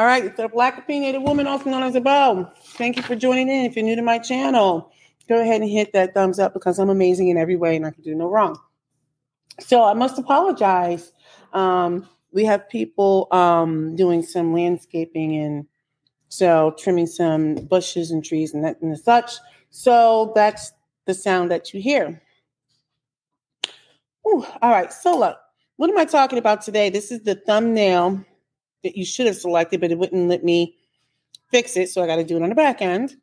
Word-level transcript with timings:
All 0.00 0.06
right, 0.06 0.34
the 0.34 0.48
Black 0.48 0.78
Opinionated 0.78 1.20
Woman, 1.20 1.46
also 1.46 1.68
known 1.68 1.82
as 1.82 1.94
a 1.94 2.00
bow. 2.00 2.50
Thank 2.78 2.96
you 2.96 3.02
for 3.02 3.14
joining 3.14 3.50
in. 3.50 3.66
If 3.66 3.76
you're 3.76 3.84
new 3.84 3.96
to 3.96 4.00
my 4.00 4.18
channel, 4.18 4.90
go 5.28 5.38
ahead 5.38 5.60
and 5.60 5.70
hit 5.70 5.92
that 5.92 6.14
thumbs 6.14 6.38
up 6.38 6.54
because 6.54 6.78
I'm 6.78 6.88
amazing 6.88 7.28
in 7.28 7.36
every 7.36 7.56
way 7.56 7.76
and 7.76 7.84
I 7.84 7.90
can 7.90 8.02
do 8.02 8.14
no 8.14 8.26
wrong. 8.26 8.58
So 9.58 9.84
I 9.84 9.92
must 9.92 10.18
apologize. 10.18 11.12
Um, 11.52 12.08
we 12.32 12.46
have 12.46 12.66
people 12.70 13.28
um, 13.30 13.94
doing 13.94 14.22
some 14.22 14.54
landscaping 14.54 15.36
and 15.36 15.66
so 16.30 16.74
trimming 16.78 17.06
some 17.06 17.56
bushes 17.56 18.10
and 18.10 18.24
trees 18.24 18.54
and 18.54 18.64
that 18.64 18.80
and 18.80 18.98
such. 18.98 19.32
So 19.68 20.32
that's 20.34 20.72
the 21.04 21.12
sound 21.12 21.50
that 21.50 21.74
you 21.74 21.82
hear. 21.82 22.22
Ooh, 24.26 24.46
all 24.62 24.70
right, 24.70 24.90
so 24.94 25.18
look, 25.18 25.36
what 25.76 25.90
am 25.90 25.98
I 25.98 26.06
talking 26.06 26.38
about 26.38 26.62
today? 26.62 26.88
This 26.88 27.12
is 27.12 27.20
the 27.20 27.34
thumbnail 27.34 28.24
that 28.82 28.96
you 28.96 29.04
should 29.04 29.26
have 29.26 29.36
selected, 29.36 29.80
but 29.80 29.90
it 29.90 29.98
wouldn't 29.98 30.28
let 30.28 30.44
me 30.44 30.76
fix 31.50 31.76
it. 31.76 31.88
So 31.88 32.02
I 32.02 32.06
got 32.06 32.16
to 32.16 32.24
do 32.24 32.36
it 32.36 32.42
on 32.42 32.48
the 32.48 32.54
back 32.54 32.82
end. 32.82 33.16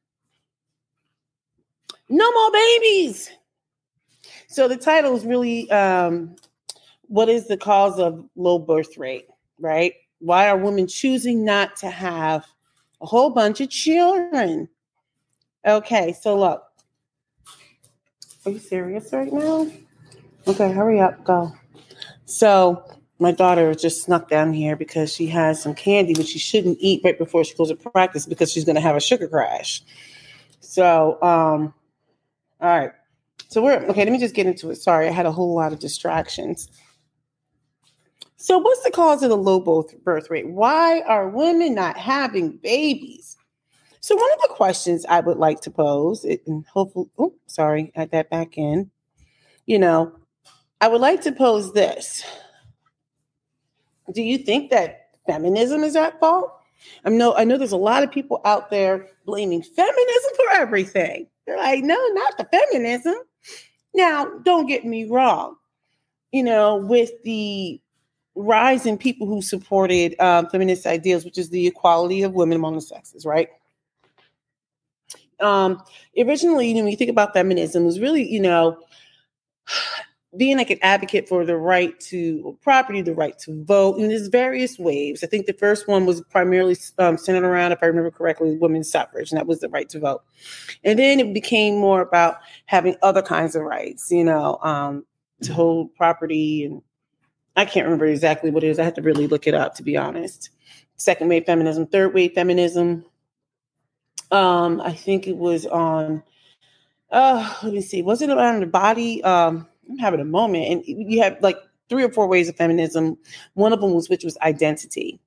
No 2.10 2.32
more 2.32 2.52
babies. 2.52 3.30
So 4.48 4.68
the 4.68 4.78
title 4.78 5.16
is 5.16 5.26
really 5.26 5.70
um, 5.72 6.36
what 7.08 7.30
is 7.30 7.48
the 7.48 7.58
cause 7.58 8.00
of 8.00 8.26
low 8.36 8.60
birth 8.60 8.98
rate, 8.98 9.28
right? 9.60 9.94
Why 10.20 10.50
are 10.50 10.58
women 10.58 10.88
choosing 10.88 11.44
not 11.44 11.76
to 11.78 11.90
have 11.90 12.46
a 13.02 13.06
whole 13.06 13.30
bunch 13.30 13.62
of 13.62 13.70
children? 13.70 14.70
Okay, 15.66 16.14
so 16.14 16.38
look. 16.38 16.64
Are 18.46 18.52
you 18.52 18.60
serious 18.60 19.12
right 19.12 19.32
now? 19.32 19.70
Okay, 20.48 20.72
hurry 20.72 21.02
up, 21.02 21.24
go. 21.26 21.52
So 22.26 22.97
my 23.20 23.32
daughter 23.32 23.74
just 23.74 24.04
snuck 24.04 24.30
down 24.30 24.54
here 24.54 24.76
because 24.76 25.14
she 25.14 25.28
has 25.28 25.62
some 25.62 25.74
candy 25.74 26.14
which 26.14 26.28
she 26.28 26.40
shouldn't 26.40 26.78
eat 26.80 27.02
right 27.04 27.18
before 27.18 27.44
she 27.44 27.56
goes 27.56 27.70
to 27.70 27.76
practice 27.76 28.26
because 28.26 28.52
she's 28.52 28.66
going 28.66 28.76
to 28.76 28.82
have 28.82 28.96
a 28.96 29.00
sugar 29.00 29.28
crash. 29.28 29.82
So, 30.60 31.22
um, 31.22 31.74
all 32.62 32.70
right. 32.70 32.92
So 33.50 33.62
we're 33.62 33.78
okay. 33.86 34.04
Let 34.04 34.12
me 34.12 34.20
just 34.20 34.36
get 34.36 34.46
into 34.46 34.70
it. 34.70 34.76
Sorry, 34.76 35.08
I 35.08 35.12
had 35.12 35.26
a 35.26 35.32
whole 35.32 35.56
lot 35.56 35.74
of 35.74 35.80
distractions. 35.80 36.70
So, 38.36 38.58
what's 38.58 38.84
the 38.84 38.92
cause 38.92 39.24
of 39.24 39.30
the 39.30 39.38
low 39.38 39.60
birth 40.04 40.30
rate? 40.30 40.48
Why 40.48 41.02
are 41.02 41.30
women 41.30 41.74
not 41.74 41.98
having 41.98 42.58
babies? 42.58 43.38
So, 44.02 44.16
one 44.16 44.32
of 44.34 44.42
the 44.42 44.54
questions 44.54 45.06
I 45.08 45.22
would 45.22 45.38
like 45.38 45.62
to 45.62 45.72
pose, 45.72 46.24
and 46.24 46.66
hopefully, 46.66 47.08
oh, 47.18 47.34
sorry, 47.48 47.92
add 47.96 48.12
that 48.12 48.30
back 48.30 48.58
in. 48.58 48.92
You 49.66 49.80
know, 49.80 50.14
I 50.82 50.88
would 50.88 51.02
like 51.02 51.22
to 51.22 51.32
pose 51.32 51.74
this 51.74 52.24
do 54.14 54.22
you 54.22 54.38
think 54.38 54.72
that 54.72 55.10
feminism 55.26 55.84
is 55.84 55.96
at 55.96 56.20
fault? 56.20 56.54
I 57.06 57.10
know 57.10 57.36
I 57.36 57.44
know 57.44 57.58
there's 57.58 57.72
a 57.72 57.78
lot 57.78 58.04
of 58.04 58.12
people 58.12 58.42
out 58.46 58.70
there 58.70 59.08
blaming 59.26 59.62
feminism 59.62 60.32
for 60.36 60.56
everything. 60.56 61.28
They're 61.46 61.58
like, 61.58 61.84
no, 61.84 61.96
not 62.14 62.38
the 62.38 62.46
feminism. 62.46 63.16
Now, 63.94 64.26
don't 64.44 64.68
get 64.68 64.86
me 64.86 65.06
wrong. 65.06 65.56
You 66.32 66.44
know, 66.44 66.76
with 66.76 67.12
the 67.24 67.82
rise 68.36 68.86
in 68.86 68.98
people 68.98 69.28
who 69.28 69.42
supported 69.42 70.20
um, 70.20 70.48
feminist 70.50 70.86
ideals, 70.86 71.26
which 71.26 71.38
is 71.38 71.50
the 71.50 71.68
equality 71.68 72.22
of 72.22 72.34
women 72.34 72.58
among 72.58 72.76
the 72.76 72.82
sexes, 72.82 73.26
right? 73.26 73.50
Um, 75.40 75.82
originally, 76.18 76.68
you 76.68 76.76
know, 76.76 76.82
when 76.82 76.92
you 76.92 76.98
think 76.98 77.10
about 77.10 77.34
feminism, 77.34 77.84
it 77.84 77.88
was 77.88 78.00
really, 78.00 78.30
you 78.32 78.42
know, 78.42 78.78
being 80.36 80.58
like 80.58 80.70
an 80.70 80.80
advocate 80.82 81.30
for 81.30 81.46
the 81.46 81.56
right 81.56 81.98
to 82.02 82.58
property, 82.62 83.02
the 83.02 83.14
right 83.14 83.38
to 83.40 83.64
vote, 83.64 83.98
and 83.98 84.12
there's 84.12 84.28
various 84.28 84.78
waves. 84.78 85.24
I 85.24 85.28
think 85.28 85.46
the 85.46 85.54
first 85.54 85.88
one 85.88 86.06
was 86.06 86.22
primarily 86.30 86.76
um, 86.98 87.18
centered 87.18 87.48
around, 87.48 87.72
if 87.72 87.80
I 87.82 87.86
remember 87.86 88.12
correctly, 88.12 88.58
women's 88.58 88.92
suffrage, 88.92 89.32
and 89.32 89.38
that 89.38 89.48
was 89.48 89.62
the 89.62 89.70
right 89.70 89.88
to 89.90 90.00
vote. 90.00 90.24
And 90.84 91.00
then 91.00 91.20
it 91.20 91.34
became 91.34 91.78
more 91.78 92.02
about 92.02 92.40
having 92.66 92.98
other 93.02 93.22
kinds 93.22 93.56
of 93.56 93.64
rights, 93.64 94.12
you 94.12 94.24
know, 94.24 94.58
um, 94.62 95.06
to 95.44 95.54
hold 95.54 95.96
property, 95.96 96.66
and 96.66 96.82
I 97.56 97.64
can't 97.66 97.86
remember 97.86 98.06
exactly 98.06 98.52
what 98.52 98.64
it 98.64 98.70
is. 98.70 98.80
I 98.80 98.84
had 98.84 98.96
to 98.96 99.02
really 99.02 99.28
look 99.28 99.48
it 99.48 99.54
up, 99.54 99.76
to 99.76 99.84
be 99.84 99.96
honest. 99.96 100.50
Second 100.98 101.30
wave 101.30 101.46
feminism, 101.46 101.88
third 101.88 102.14
wave 102.14 102.34
feminism. 102.34 103.06
Um, 104.30 104.82
I 104.82 104.92
think 104.92 105.26
it 105.26 105.38
was 105.38 105.66
on. 105.66 106.22
Uh, 107.10 107.54
let 107.64 107.74
me 107.74 107.82
see. 107.82 108.02
Was 108.02 108.22
it 108.22 108.30
around 108.30 108.60
the 108.60 108.68
body? 108.68 109.24
Um, 109.24 109.68
I'm 109.90 109.98
having 109.98 110.20
a 110.20 110.26
moment. 110.26 110.72
And 110.72 110.84
you 110.86 111.22
have 111.22 111.38
like 111.42 111.58
three 111.90 112.04
or 112.04 112.12
four 112.12 112.28
ways 112.28 112.50
of 112.50 112.56
feminism. 112.56 113.18
One 113.54 113.74
of 113.74 113.82
them 113.82 113.94
was 113.94 114.10
which 114.10 114.24
was 114.24 114.38
identity. 114.40 115.20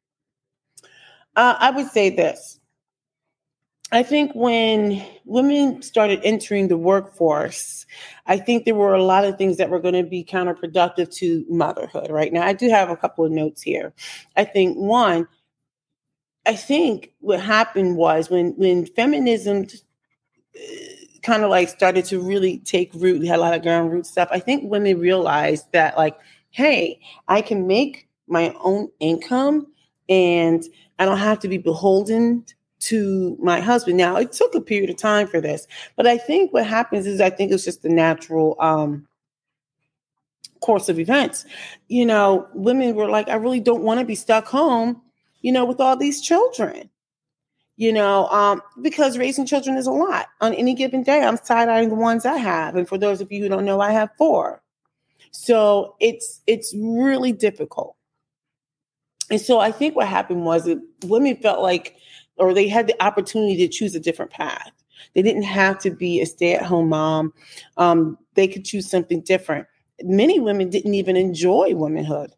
Uh, 1.36 1.56
I 1.58 1.70
would 1.70 1.88
say 1.88 2.10
this. 2.10 2.60
I 3.92 4.04
think 4.04 4.32
when 4.34 5.04
women 5.24 5.82
started 5.82 6.20
entering 6.22 6.68
the 6.68 6.76
workforce, 6.76 7.86
I 8.26 8.38
think 8.38 8.64
there 8.64 8.74
were 8.76 8.94
a 8.94 9.02
lot 9.02 9.24
of 9.24 9.36
things 9.36 9.56
that 9.56 9.68
were 9.68 9.80
going 9.80 9.94
to 9.94 10.08
be 10.08 10.22
counterproductive 10.22 11.12
to 11.16 11.44
motherhood. 11.48 12.10
Right 12.10 12.32
now, 12.32 12.46
I 12.46 12.52
do 12.52 12.68
have 12.68 12.88
a 12.88 12.96
couple 12.96 13.24
of 13.24 13.32
notes 13.32 13.62
here. 13.62 13.92
I 14.36 14.44
think 14.44 14.76
one, 14.76 15.26
I 16.46 16.54
think 16.54 17.12
what 17.18 17.40
happened 17.40 17.96
was 17.96 18.30
when 18.30 18.52
when 18.56 18.86
feminism 18.86 19.66
kind 21.22 21.42
of 21.42 21.50
like 21.50 21.68
started 21.68 22.04
to 22.06 22.20
really 22.20 22.58
take 22.58 22.92
root. 22.94 23.20
We 23.20 23.26
had 23.26 23.38
a 23.38 23.42
lot 23.42 23.54
of 23.54 23.62
ground 23.62 23.92
root 23.92 24.06
stuff. 24.06 24.28
I 24.30 24.40
think 24.40 24.70
women 24.70 24.98
realized 24.98 25.66
that, 25.72 25.96
like, 25.96 26.18
hey, 26.50 27.00
I 27.28 27.42
can 27.42 27.66
make 27.66 28.08
my 28.26 28.54
own 28.62 28.88
income 29.00 29.66
and 30.08 30.64
I 30.98 31.04
don't 31.04 31.18
have 31.18 31.38
to 31.40 31.48
be 31.48 31.58
beholden 31.58 32.44
to 32.80 33.36
my 33.40 33.60
husband. 33.60 33.98
Now, 33.98 34.16
it 34.16 34.32
took 34.32 34.54
a 34.54 34.60
period 34.60 34.90
of 34.90 34.96
time 34.96 35.26
for 35.26 35.40
this, 35.40 35.66
but 35.96 36.06
I 36.06 36.16
think 36.16 36.52
what 36.52 36.66
happens 36.66 37.06
is 37.06 37.20
I 37.20 37.30
think 37.30 37.52
it's 37.52 37.64
just 37.64 37.82
the 37.82 37.88
natural 37.88 38.56
um, 38.58 39.06
course 40.60 40.88
of 40.88 40.98
events. 40.98 41.44
You 41.88 42.06
know, 42.06 42.48
women 42.54 42.94
were 42.94 43.08
like, 43.08 43.28
I 43.28 43.34
really 43.34 43.60
don't 43.60 43.82
want 43.82 44.00
to 44.00 44.06
be 44.06 44.14
stuck 44.14 44.46
home, 44.46 45.02
you 45.42 45.52
know, 45.52 45.64
with 45.64 45.80
all 45.80 45.96
these 45.96 46.20
children 46.20 46.88
you 47.80 47.94
know, 47.94 48.28
um, 48.28 48.60
because 48.82 49.16
raising 49.16 49.46
children 49.46 49.78
is 49.78 49.86
a 49.86 49.90
lot. 49.90 50.26
On 50.42 50.52
any 50.52 50.74
given 50.74 51.02
day, 51.02 51.22
I'm 51.22 51.38
side 51.38 51.70
eyeing 51.70 51.88
the 51.88 51.94
ones 51.94 52.26
I 52.26 52.36
have, 52.36 52.76
and 52.76 52.86
for 52.86 52.98
those 52.98 53.22
of 53.22 53.32
you 53.32 53.40
who 53.40 53.48
don't 53.48 53.64
know, 53.64 53.80
I 53.80 53.90
have 53.90 54.10
four. 54.18 54.62
So 55.30 55.96
it's 55.98 56.42
it's 56.46 56.74
really 56.76 57.32
difficult. 57.32 57.96
And 59.30 59.40
so 59.40 59.60
I 59.60 59.72
think 59.72 59.96
what 59.96 60.08
happened 60.08 60.44
was 60.44 60.66
that 60.66 60.78
women 61.06 61.36
felt 61.36 61.62
like, 61.62 61.96
or 62.36 62.52
they 62.52 62.68
had 62.68 62.86
the 62.86 63.02
opportunity 63.02 63.56
to 63.66 63.68
choose 63.68 63.94
a 63.94 64.00
different 64.00 64.30
path. 64.30 64.72
They 65.14 65.22
didn't 65.22 65.44
have 65.44 65.78
to 65.78 65.90
be 65.90 66.20
a 66.20 66.26
stay-at-home 66.26 66.90
mom. 66.90 67.32
Um, 67.78 68.18
they 68.34 68.46
could 68.46 68.66
choose 68.66 68.90
something 68.90 69.22
different. 69.22 69.66
Many 70.02 70.38
women 70.38 70.68
didn't 70.68 70.92
even 70.92 71.16
enjoy 71.16 71.74
womanhood. 71.74 72.34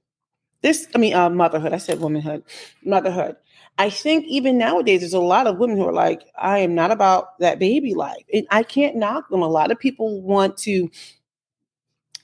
This, 0.61 0.87
I 0.95 0.99
mean, 0.99 1.15
uh, 1.15 1.31
motherhood. 1.31 1.73
I 1.73 1.79
said 1.79 1.99
womanhood, 1.99 2.45
motherhood. 2.85 3.35
I 3.79 3.91
think 3.91 4.27
even 4.27 4.59
nowadays, 4.59 5.01
there's 5.01 5.15
a 5.15 5.21
lot 5.21 5.47
of 5.47 5.59
women 5.59 5.77
who 5.77 5.89
are 5.89 5.93
like, 5.93 6.23
I 6.37 6.59
am 6.59 6.75
not 6.75 6.91
about 6.91 7.39
that 7.39 7.59
baby 7.59 7.95
life. 7.95 8.25
And 8.33 8.47
I 8.51 8.63
can't 8.63 8.97
knock 8.97 9.29
them. 9.29 9.43
A 9.43 9.49
lot 9.49 9.71
of 9.71 9.79
people 9.79 10.21
want 10.21 10.57
to 10.59 10.91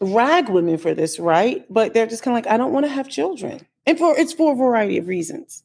rag 0.01 0.49
women 0.49 0.79
for 0.79 0.95
this, 0.95 1.19
right? 1.19 1.65
But 1.71 1.95
they're 1.95 2.07
just 2.07 2.23
kind 2.23 2.37
of 2.37 2.45
like, 2.45 2.53
I 2.53 2.57
don't 2.57 2.73
want 2.73 2.87
to 2.87 2.93
have 2.93 3.09
children. 3.09 3.67
And 3.87 3.99
for 3.99 4.19
it's 4.19 4.33
for 4.33 4.53
a 4.53 4.57
variety 4.57 4.99
of 4.99 5.09
reasons. 5.09 5.65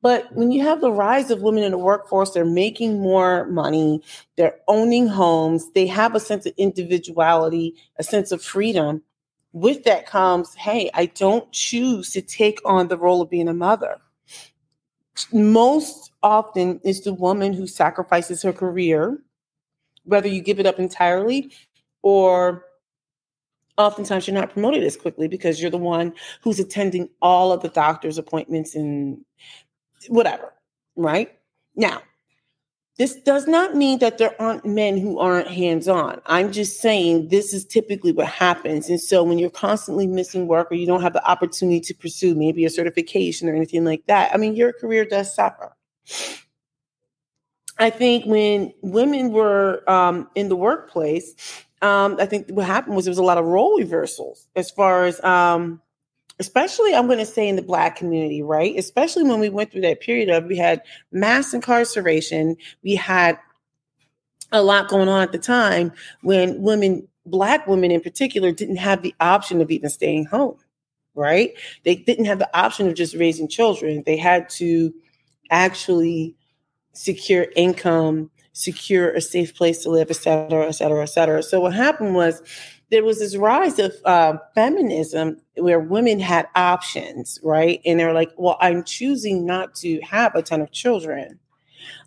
But 0.00 0.32
when 0.32 0.52
you 0.52 0.62
have 0.62 0.80
the 0.80 0.92
rise 0.92 1.30
of 1.30 1.42
women 1.42 1.64
in 1.64 1.72
the 1.72 1.78
workforce, 1.78 2.30
they're 2.30 2.44
making 2.44 3.00
more 3.00 3.46
money, 3.46 4.02
they're 4.36 4.56
owning 4.68 5.08
homes, 5.08 5.70
they 5.72 5.86
have 5.88 6.14
a 6.14 6.20
sense 6.20 6.46
of 6.46 6.54
individuality, 6.56 7.74
a 7.96 8.04
sense 8.04 8.30
of 8.30 8.42
freedom. 8.42 9.02
With 9.52 9.84
that 9.84 10.06
comes, 10.06 10.54
hey, 10.54 10.88
I 10.94 11.06
don't 11.06 11.50
choose 11.52 12.10
to 12.12 12.22
take 12.22 12.60
on 12.64 12.88
the 12.88 12.98
role 12.98 13.20
of 13.20 13.30
being 13.30 13.48
a 13.48 13.54
mother 13.54 14.00
most 15.32 16.12
often 16.22 16.80
it's 16.84 17.00
the 17.00 17.14
woman 17.14 17.52
who 17.52 17.66
sacrifices 17.66 18.42
her 18.42 18.52
career, 18.52 19.18
whether 20.04 20.28
you 20.28 20.40
give 20.40 20.58
it 20.58 20.66
up 20.66 20.78
entirely 20.78 21.52
or 22.02 22.64
oftentimes 23.76 24.26
you're 24.26 24.34
not 24.34 24.52
promoted 24.52 24.82
as 24.82 24.96
quickly 24.96 25.28
because 25.28 25.60
you're 25.60 25.70
the 25.70 25.78
one 25.78 26.12
who's 26.42 26.58
attending 26.58 27.08
all 27.22 27.52
of 27.52 27.62
the 27.62 27.68
doctor's 27.68 28.18
appointments 28.18 28.74
and 28.74 29.24
whatever, 30.08 30.52
right? 30.96 31.38
Now, 31.76 32.02
this 32.98 33.14
does 33.14 33.46
not 33.46 33.76
mean 33.76 34.00
that 34.00 34.18
there 34.18 34.40
aren't 34.42 34.66
men 34.66 34.98
who 34.98 35.20
aren't 35.20 35.46
hands 35.46 35.86
on. 35.86 36.20
I'm 36.26 36.50
just 36.50 36.80
saying 36.80 37.28
this 37.28 37.54
is 37.54 37.64
typically 37.64 38.10
what 38.10 38.26
happens. 38.26 38.88
And 38.88 39.00
so 39.00 39.22
when 39.22 39.38
you're 39.38 39.50
constantly 39.50 40.08
missing 40.08 40.48
work 40.48 40.70
or 40.70 40.74
you 40.74 40.86
don't 40.86 41.02
have 41.02 41.12
the 41.12 41.24
opportunity 41.24 41.80
to 41.80 41.94
pursue 41.94 42.34
maybe 42.34 42.64
a 42.64 42.70
certification 42.70 43.48
or 43.48 43.54
anything 43.54 43.84
like 43.84 44.04
that, 44.06 44.34
I 44.34 44.36
mean, 44.36 44.56
your 44.56 44.72
career 44.72 45.04
does 45.04 45.32
suffer. 45.32 45.76
I 47.78 47.90
think 47.90 48.26
when 48.26 48.72
women 48.82 49.30
were 49.30 49.88
um, 49.88 50.28
in 50.34 50.48
the 50.48 50.56
workplace, 50.56 51.34
um, 51.82 52.16
I 52.18 52.26
think 52.26 52.48
what 52.50 52.66
happened 52.66 52.96
was 52.96 53.04
there 53.04 53.12
was 53.12 53.18
a 53.18 53.22
lot 53.22 53.38
of 53.38 53.44
role 53.44 53.78
reversals 53.78 54.48
as 54.56 54.72
far 54.72 55.04
as 55.04 55.22
um, 55.22 55.80
especially 56.38 56.94
I'm 56.94 57.06
going 57.06 57.18
to 57.18 57.26
say 57.26 57.48
in 57.48 57.56
the 57.56 57.62
black 57.62 57.96
community, 57.96 58.42
right? 58.42 58.76
Especially 58.76 59.24
when 59.24 59.40
we 59.40 59.48
went 59.48 59.72
through 59.72 59.82
that 59.82 60.00
period 60.00 60.28
of 60.28 60.44
we 60.44 60.56
had 60.56 60.82
mass 61.12 61.52
incarceration, 61.54 62.56
we 62.82 62.94
had 62.94 63.38
a 64.52 64.62
lot 64.62 64.88
going 64.88 65.08
on 65.08 65.22
at 65.22 65.32
the 65.32 65.38
time 65.38 65.92
when 66.22 66.62
women, 66.62 67.06
black 67.26 67.66
women 67.66 67.90
in 67.90 68.00
particular, 68.00 68.52
didn't 68.52 68.76
have 68.76 69.02
the 69.02 69.14
option 69.20 69.60
of 69.60 69.70
even 69.70 69.90
staying 69.90 70.24
home, 70.26 70.56
right? 71.14 71.52
They 71.84 71.96
didn't 71.96 72.26
have 72.26 72.38
the 72.38 72.58
option 72.58 72.88
of 72.88 72.94
just 72.94 73.14
raising 73.14 73.48
children. 73.48 74.02
They 74.06 74.16
had 74.16 74.48
to 74.50 74.94
actually 75.50 76.34
secure 76.92 77.46
income, 77.56 78.30
secure 78.58 79.10
a 79.10 79.20
safe 79.20 79.54
place 79.54 79.82
to 79.84 79.90
live, 79.90 80.10
et 80.10 80.16
cetera, 80.16 80.66
et 80.66 80.72
cetera, 80.72 81.02
et 81.02 81.06
cetera. 81.06 81.42
So 81.42 81.60
what 81.60 81.74
happened 81.74 82.14
was 82.14 82.42
there 82.90 83.04
was 83.04 83.20
this 83.20 83.36
rise 83.36 83.78
of 83.78 83.92
uh, 84.04 84.38
feminism 84.54 85.40
where 85.56 85.78
women 85.78 86.18
had 86.18 86.48
options, 86.56 87.38
right? 87.44 87.80
And 87.84 88.00
they're 88.00 88.14
like, 88.14 88.32
well, 88.36 88.56
I'm 88.60 88.82
choosing 88.82 89.46
not 89.46 89.74
to 89.76 90.00
have 90.00 90.34
a 90.34 90.42
ton 90.42 90.60
of 90.60 90.72
children. 90.72 91.38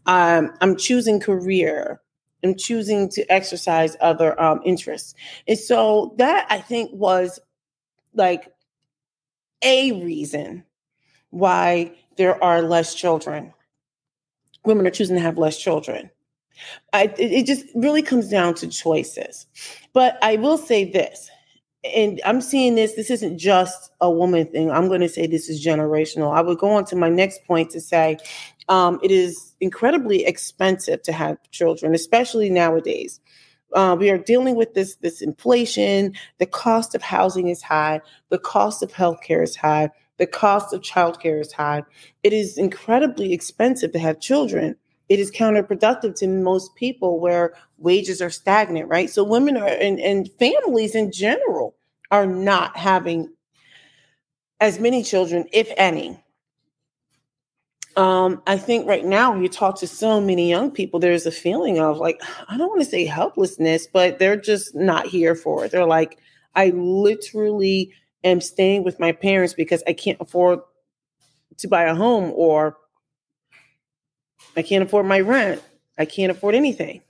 Um, 0.08 0.52
I'm 0.60 0.76
choosing 0.76 1.20
career. 1.20 2.02
I'm 2.44 2.56
choosing 2.56 3.08
to 3.10 3.26
exercise 3.32 3.96
other 4.02 4.40
um, 4.42 4.60
interests. 4.66 5.14
And 5.48 5.58
so 5.58 6.16
that 6.18 6.48
I 6.50 6.60
think 6.60 6.92
was 6.92 7.40
like 8.14 8.52
a 9.64 9.92
reason 10.04 10.66
why 11.30 11.94
there 12.18 12.44
are 12.44 12.62
less 12.62 12.94
children. 12.94 13.54
Women 14.66 14.86
are 14.86 14.92
choosing 14.92 15.16
to 15.16 15.22
have 15.22 15.38
less 15.38 15.58
children. 15.58 16.10
I, 16.94 17.14
it, 17.18 17.46
just 17.46 17.66
really 17.76 18.02
comes 18.02 18.30
down 18.30 18.56
to 18.56 18.68
choices. 18.68 19.48
But 19.94 20.18
I 20.22 20.36
will 20.38 20.58
say 20.58 20.90
this, 20.90 21.30
and 21.84 22.22
I'm 22.26 22.42
seeing 22.42 22.76
this, 22.76 22.94
this 22.94 23.10
isn't 23.10 23.38
just 23.38 23.92
a 24.02 24.12
woman 24.12 24.48
thing. 24.48 24.70
I'm 24.70 24.88
going 24.88 25.02
to 25.02 25.10
say 25.10 25.26
this 25.26 25.50
is 25.50 25.66
generational. 25.66 26.36
I 26.36 26.42
would 26.42 26.60
go 26.60 26.72
on 26.72 26.86
to 26.86 26.96
my 26.96 27.10
next 27.10 27.44
point 27.46 27.72
to 27.72 27.82
say 27.82 28.18
um, 28.70 29.00
it 29.02 29.12
is 29.12 29.56
incredibly 29.60 30.26
expensive 30.26 31.02
to 31.04 31.12
have 31.12 31.38
children, 31.52 31.96
especially 31.96 32.50
nowadays. 32.50 33.20
Uh, 33.74 33.96
we 33.98 34.10
are 34.10 34.18
dealing 34.18 34.56
with 34.56 34.74
this 34.74 34.96
this 34.98 35.22
inflation. 35.22 36.14
The 36.40 36.46
cost 36.46 36.94
of 36.94 37.02
housing 37.02 37.48
is 37.48 37.62
high. 37.62 38.02
The 38.30 38.38
cost 38.38 38.84
of 38.84 38.92
healthcare 38.92 39.42
is 39.42 39.56
high. 39.56 39.92
The 40.18 40.28
cost 40.28 40.74
of 40.74 40.82
childcare 40.82 41.42
is 41.42 41.52
high. 41.52 41.84
It 42.22 42.32
is 42.32 42.58
incredibly 42.58 43.34
expensive 43.34 43.92
to 43.94 44.00
have 44.00 44.20
children 44.20 44.76
it 45.12 45.20
is 45.20 45.30
counterproductive 45.30 46.16
to 46.16 46.26
most 46.26 46.74
people 46.76 47.20
where 47.20 47.54
wages 47.78 48.22
are 48.22 48.30
stagnant, 48.30 48.88
right? 48.88 49.10
So 49.10 49.26
women 49.26 49.58
are 49.58 49.68
and, 49.68 50.00
and 50.00 50.30
families 50.40 50.96
in 50.96 51.12
general 51.12 51.76
are 52.12 52.26
not 52.26 52.78
having 52.78 53.30
as 54.62 54.80
many 54.80 55.04
children, 55.04 55.44
if 55.52 55.70
any. 55.76 56.18
Um, 57.98 58.42
I 58.48 58.56
think 58.56 58.88
right 58.88 59.04
now 59.04 59.36
you 59.36 59.50
talk 59.50 59.78
to 59.80 59.88
so 59.88 60.22
many 60.22 60.48
young 60.48 60.72
people, 60.72 60.98
there's 60.98 61.26
a 61.26 61.32
feeling 61.32 61.78
of 61.78 61.98
like, 61.98 62.22
I 62.48 62.56
don't 62.56 62.70
want 62.70 62.80
to 62.80 62.90
say 62.90 63.04
helplessness, 63.04 63.88
but 63.88 64.18
they're 64.18 64.40
just 64.40 64.74
not 64.76 65.08
here 65.08 65.36
for 65.36 65.66
it. 65.66 65.74
They're 65.74 65.86
like, 65.86 66.20
I 66.56 66.70
literally 66.70 67.92
am 68.24 68.40
staying 68.40 68.86
with 68.86 68.98
my 68.98 69.12
parents 69.12 69.54
because 69.54 69.84
I 69.86 69.92
can't 69.92 70.22
afford 70.22 70.60
to 71.58 71.68
buy 71.68 71.84
a 71.84 71.96
home 71.96 72.32
or 72.34 72.78
I 74.56 74.62
can't 74.62 74.84
afford 74.84 75.06
my 75.06 75.20
rent. 75.20 75.62
I 75.98 76.06
can't 76.06 76.32
afford 76.32 76.56
anything. 76.56 77.02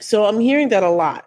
So 0.00 0.24
I'm 0.24 0.40
hearing 0.40 0.68
that 0.70 0.82
a 0.82 0.90
lot. 0.90 1.26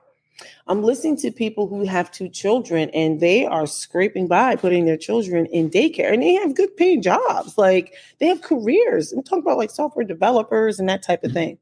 I'm 0.68 0.84
listening 0.84 1.18
to 1.18 1.32
people 1.32 1.68
who 1.68 1.86
have 1.86 2.12
two 2.12 2.30
children 2.30 2.90
and 2.92 3.20
they 3.20 3.46
are 3.46 3.66
scraping 3.66 4.28
by 4.28 4.56
putting 4.56 4.86
their 4.86 4.98
children 4.98 5.46
in 5.48 5.70
daycare 5.70 6.12
and 6.12 6.22
they 6.22 6.34
have 6.34 6.56
good 6.56 6.76
paying 6.78 7.02
jobs. 7.02 7.58
Like 7.58 7.94
they 8.20 8.28
have 8.28 8.42
careers. 8.42 9.14
I'm 9.14 9.24
talking 9.24 9.44
about 9.44 9.58
like 9.58 9.72
software 9.72 10.06
developers 10.06 10.80
and 10.80 10.90
that 10.90 11.04
type 11.04 11.24
of 11.24 11.32
thing. 11.32 11.58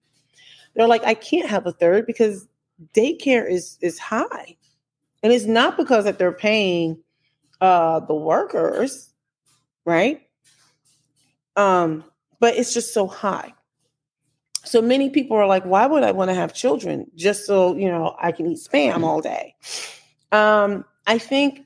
They're 0.75 0.87
like, 0.87 1.03
I 1.03 1.13
can't 1.13 1.49
have 1.49 1.65
a 1.67 1.71
third 1.71 2.05
because 2.05 2.47
daycare 2.93 3.49
is 3.49 3.77
is 3.81 3.99
high. 3.99 4.57
And 5.23 5.31
it's 5.31 5.45
not 5.45 5.77
because 5.77 6.05
that 6.05 6.17
they're 6.17 6.31
paying 6.31 6.97
uh 7.61 8.01
the 8.01 8.15
workers, 8.15 9.13
right? 9.85 10.21
Um, 11.55 12.03
but 12.39 12.55
it's 12.55 12.73
just 12.73 12.93
so 12.93 13.07
high. 13.07 13.53
So 14.63 14.81
many 14.81 15.09
people 15.09 15.37
are 15.37 15.47
like, 15.47 15.63
why 15.63 15.85
would 15.85 16.03
I 16.03 16.11
want 16.11 16.29
to 16.29 16.35
have 16.35 16.53
children 16.53 17.05
just 17.15 17.45
so, 17.45 17.75
you 17.75 17.87
know, 17.87 18.15
I 18.19 18.31
can 18.31 18.47
eat 18.47 18.59
spam 18.59 19.03
all 19.03 19.21
day? 19.21 19.55
Um, 20.31 20.85
I 21.05 21.19
think 21.19 21.65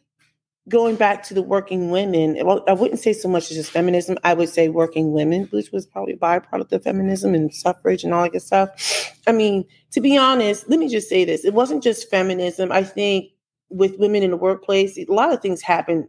going 0.68 0.96
back 0.96 1.24
to 1.24 1.34
the 1.34 1.42
working 1.42 1.90
women, 1.90 2.38
well, 2.46 2.64
I 2.68 2.74
wouldn't 2.74 3.00
say 3.00 3.14
so 3.14 3.30
much 3.30 3.50
as 3.52 3.58
just 3.58 3.72
feminism. 3.72 4.18
I 4.24 4.34
would 4.34 4.50
say 4.50 4.70
working 4.70 5.14
women, 5.14 5.46
which 5.52 5.72
was 5.72 5.86
probably 5.86 6.14
a 6.14 6.18
byproduct 6.18 6.72
of 6.74 6.84
feminism 6.84 7.34
and 7.34 7.54
suffrage 7.54 8.04
and 8.04 8.14
all 8.14 8.24
that 8.24 8.34
good 8.34 8.42
stuff. 8.42 9.16
I 9.26 9.32
mean, 9.32 9.66
to 9.92 10.02
be 10.02 10.18
honest, 10.18 10.70
let 10.70 10.80
me 10.80 10.90
just 10.90 11.10
say 11.10 11.26
this. 11.26 11.46
It 11.46 11.54
wasn't 11.54 11.84
just 11.84 12.10
feminism. 12.10 12.72
I 12.72 12.84
think 12.84 13.32
with 13.70 13.98
women 13.98 14.24
in 14.24 14.32
the 14.32 14.38
workplace, 14.38 14.98
a 14.98 15.06
lot 15.06 15.34
of 15.34 15.42
things 15.42 15.62
happened 15.62 16.08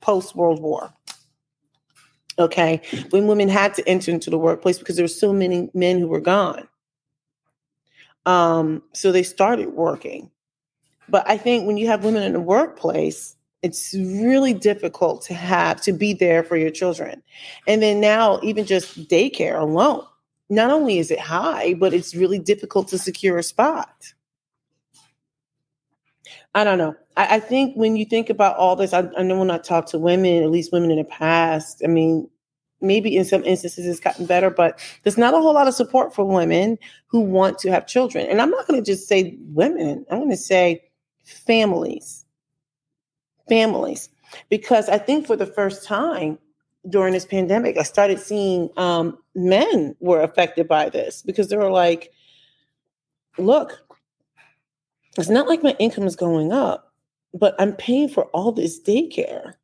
post 0.00 0.36
World 0.36 0.62
War. 0.62 0.92
Okay. 2.38 2.82
When 3.10 3.26
women 3.26 3.48
had 3.48 3.74
to 3.74 3.88
enter 3.88 4.10
into 4.10 4.30
the 4.30 4.38
workplace 4.38 4.78
because 4.78 4.96
there 4.96 5.04
were 5.04 5.08
so 5.08 5.32
many 5.32 5.70
men 5.74 5.98
who 5.98 6.08
were 6.08 6.20
gone. 6.20 6.68
Um, 8.26 8.82
so 8.92 9.12
they 9.12 9.22
started 9.22 9.68
working. 9.68 10.30
But 11.08 11.28
I 11.28 11.36
think 11.36 11.66
when 11.66 11.76
you 11.76 11.86
have 11.86 12.04
women 12.04 12.24
in 12.24 12.32
the 12.32 12.40
workplace, 12.40 13.36
it's 13.62 13.94
really 13.94 14.52
difficult 14.52 15.22
to 15.22 15.34
have 15.34 15.80
to 15.82 15.92
be 15.92 16.12
there 16.12 16.42
for 16.42 16.56
your 16.56 16.70
children. 16.70 17.22
And 17.66 17.82
then 17.82 18.00
now, 18.00 18.40
even 18.42 18.64
just 18.64 19.08
daycare 19.08 19.58
alone, 19.58 20.04
not 20.50 20.70
only 20.70 20.98
is 20.98 21.10
it 21.10 21.20
high, 21.20 21.74
but 21.74 21.94
it's 21.94 22.14
really 22.14 22.38
difficult 22.38 22.88
to 22.88 22.98
secure 22.98 23.38
a 23.38 23.42
spot. 23.42 24.12
I 26.56 26.64
don't 26.64 26.78
know. 26.78 26.96
I, 27.18 27.36
I, 27.36 27.38
think 27.38 27.76
when 27.76 27.96
you 27.96 28.06
think 28.06 28.30
about 28.30 28.56
all 28.56 28.76
this, 28.76 28.94
I, 28.94 29.10
I, 29.18 29.22
know 29.22 29.38
when 29.38 29.50
I 29.50 29.58
talk 29.58 29.84
to 29.88 29.98
women, 29.98 30.42
at 30.42 30.50
least 30.50 30.72
women 30.72 30.90
in 30.90 30.96
the 30.96 31.04
past, 31.04 31.82
I 31.84 31.86
mean, 31.86 32.30
maybe 32.80 33.14
in 33.14 33.26
some 33.26 33.44
instances 33.44 33.84
it's 33.84 34.00
gotten 34.00 34.24
better, 34.24 34.48
but 34.48 34.80
there's 35.02 35.18
not 35.18 35.34
a 35.34 35.36
whole 35.36 35.52
lot 35.52 35.68
of 35.68 35.74
support 35.74 36.14
for 36.14 36.24
women 36.24 36.78
who 37.08 37.20
want 37.20 37.58
to 37.58 37.70
have 37.70 37.86
children. 37.86 38.26
And 38.26 38.40
I'm 38.40 38.50
not 38.50 38.66
going 38.66 38.82
to 38.82 38.90
just 38.90 39.06
say 39.06 39.36
women, 39.48 40.06
I'm 40.10 40.16
going 40.16 40.30
to 40.30 40.36
say 40.38 40.82
families. 41.24 42.24
Families. 43.50 44.08
Because 44.48 44.88
I 44.88 44.96
think 44.96 45.26
for 45.26 45.36
the 45.36 45.44
first 45.44 45.84
time 45.84 46.38
during 46.88 47.12
this 47.12 47.26
pandemic, 47.26 47.76
I 47.76 47.82
started 47.82 48.18
seeing 48.18 48.70
um, 48.78 49.18
men 49.34 49.94
were 50.00 50.22
affected 50.22 50.68
by 50.68 50.88
this 50.88 51.20
because 51.20 51.48
they 51.48 51.58
were 51.58 51.70
like, 51.70 52.12
look, 53.36 53.85
it's 55.20 55.30
not 55.30 55.48
like 55.48 55.62
my 55.62 55.76
income 55.78 56.04
is 56.04 56.16
going 56.16 56.52
up, 56.52 56.92
but 57.32 57.54
I'm 57.58 57.72
paying 57.72 58.08
for 58.08 58.24
all 58.26 58.52
this 58.52 58.80
daycare, 58.80 59.54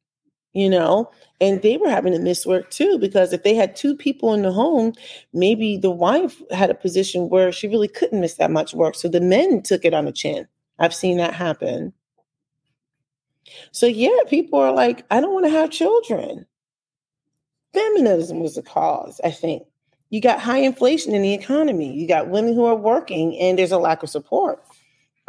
you 0.53 0.69
know, 0.69 1.11
and 1.41 1.63
they 1.63 1.77
were 1.77 1.91
having 1.91 2.13
to 2.13 2.19
miss 2.19 2.47
work 2.47 2.71
too 2.71 2.99
because 2.99 3.33
if 3.33 3.43
they 3.43 3.55
had 3.55 3.77
two 3.77 3.97
people 3.97 4.33
in 4.35 4.43
the 4.43 4.53
home, 4.53 4.93
maybe 5.33 5.77
the 5.77 5.91
wife 5.91 6.41
had 6.51 6.71
a 6.71 6.75
position 6.75 7.29
where 7.29 7.53
she 7.53 7.69
really 7.69 7.89
couldn't 7.89 8.21
miss 8.21 8.35
that 8.35 8.51
much 8.51 8.75
work. 8.75 8.95
So 8.95 9.09
the 9.09 9.21
men 9.21 9.63
took 9.63 9.85
it 9.85 9.95
on 9.95 10.05
the 10.05 10.13
chin. 10.13 10.47
I've 10.79 10.95
seen 10.95 11.17
that 11.19 11.35
happen. 11.35 11.93
So 13.73 13.87
yeah, 13.87 14.17
people 14.29 14.59
are 14.59 14.73
like, 14.73 15.05
I 15.11 15.21
don't 15.21 15.35
want 15.35 15.47
to 15.47 15.51
have 15.51 15.71
children. 15.71 16.47
Feminism 17.75 18.41
was 18.41 18.55
the 18.55 18.63
cause, 18.63 19.21
I 19.25 19.31
think. 19.31 19.65
You 20.11 20.21
got 20.21 20.41
high 20.41 20.59
inflation 20.59 21.15
in 21.15 21.23
the 21.23 21.33
economy. 21.33 21.93
You 21.93 22.07
got 22.07 22.29
women 22.29 22.55
who 22.55 22.67
are 22.67 22.77
working 22.77 23.39
and 23.39 23.59
there's 23.59 23.73
a 23.73 23.79
lack 23.79 24.03
of 24.03 24.11
support. 24.11 24.63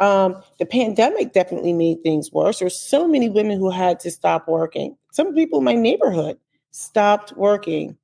Um, 0.00 0.42
the 0.58 0.66
pandemic 0.66 1.32
definitely 1.32 1.72
made 1.72 2.02
things 2.02 2.32
worse. 2.32 2.58
There's 2.58 2.78
so 2.78 3.06
many 3.06 3.28
women 3.28 3.58
who 3.58 3.70
had 3.70 4.00
to 4.00 4.10
stop 4.10 4.48
working. 4.48 4.96
Some 5.12 5.34
people 5.34 5.58
in 5.58 5.64
my 5.64 5.74
neighborhood 5.74 6.38
stopped 6.72 7.32
working. 7.36 7.96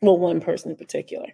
Well, 0.00 0.18
one 0.18 0.40
person 0.40 0.70
in 0.70 0.76
particular. 0.76 1.28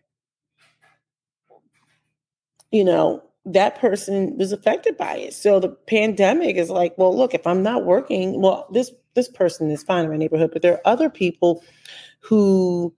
You 2.71 2.85
know, 2.85 3.23
that 3.47 3.79
person 3.79 4.37
was 4.37 4.53
affected 4.53 4.97
by 4.97 5.17
it. 5.17 5.35
So 5.35 5.59
the 5.61 5.71
pandemic 5.71 6.57
is 6.57 6.69
like, 6.69 6.97
well, 6.99 7.17
look, 7.17 7.35
if 7.35 7.47
I'm 7.47 7.63
not 7.63 7.85
working, 7.85 8.41
well, 8.41 8.67
this 8.73 8.91
this 9.15 9.29
person 9.29 9.71
is 9.71 9.83
fine 9.83 10.05
in 10.05 10.11
my 10.11 10.17
neighborhood, 10.17 10.51
but 10.53 10.63
there 10.63 10.75
are 10.75 10.81
other 10.85 11.09
people 11.09 11.65
who 12.21 12.95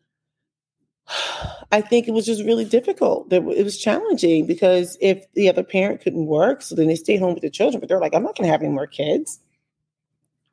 I 1.73 1.81
think 1.81 2.09
it 2.09 2.12
was 2.12 2.26
just 2.26 2.45
really 2.45 2.64
difficult. 2.64 3.33
It 3.33 3.45
was 3.45 3.79
challenging 3.79 4.47
because 4.47 4.97
if 5.00 5.25
the 5.35 5.49
other 5.49 5.62
parent 5.62 6.00
couldn't 6.00 6.26
work, 6.26 6.62
so 6.62 6.75
then 6.75 6.88
they 6.88 6.97
stayed 6.97 7.21
home 7.21 7.35
with 7.35 7.43
the 7.43 7.50
children. 7.50 7.81
But 7.81 7.88
they're 7.88 8.00
like, 8.00 8.14
I'm 8.14 8.23
not 8.23 8.37
going 8.37 8.47
to 8.47 8.52
have 8.52 8.62
any 8.62 8.73
more 8.73 8.87
kids. 8.87 9.40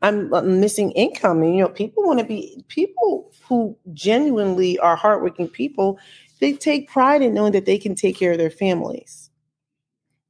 I'm, 0.03 0.29
missing 0.59 0.91
income, 0.91 1.41
and 1.41 1.55
you 1.55 1.63
know, 1.63 1.69
people 1.69 2.03
want 2.03 2.19
to 2.19 2.25
be 2.25 2.63
people 2.67 3.31
who 3.47 3.75
genuinely 3.93 4.77
are 4.77 4.95
hardworking 4.95 5.47
people. 5.47 5.97
They 6.39 6.53
take 6.53 6.87
pride 6.87 7.23
in 7.23 7.33
knowing 7.33 7.53
that 7.53 7.65
they 7.65 7.79
can 7.79 7.95
take 7.95 8.15
care 8.15 8.33
of 8.33 8.37
their 8.37 8.51
families, 8.51 9.31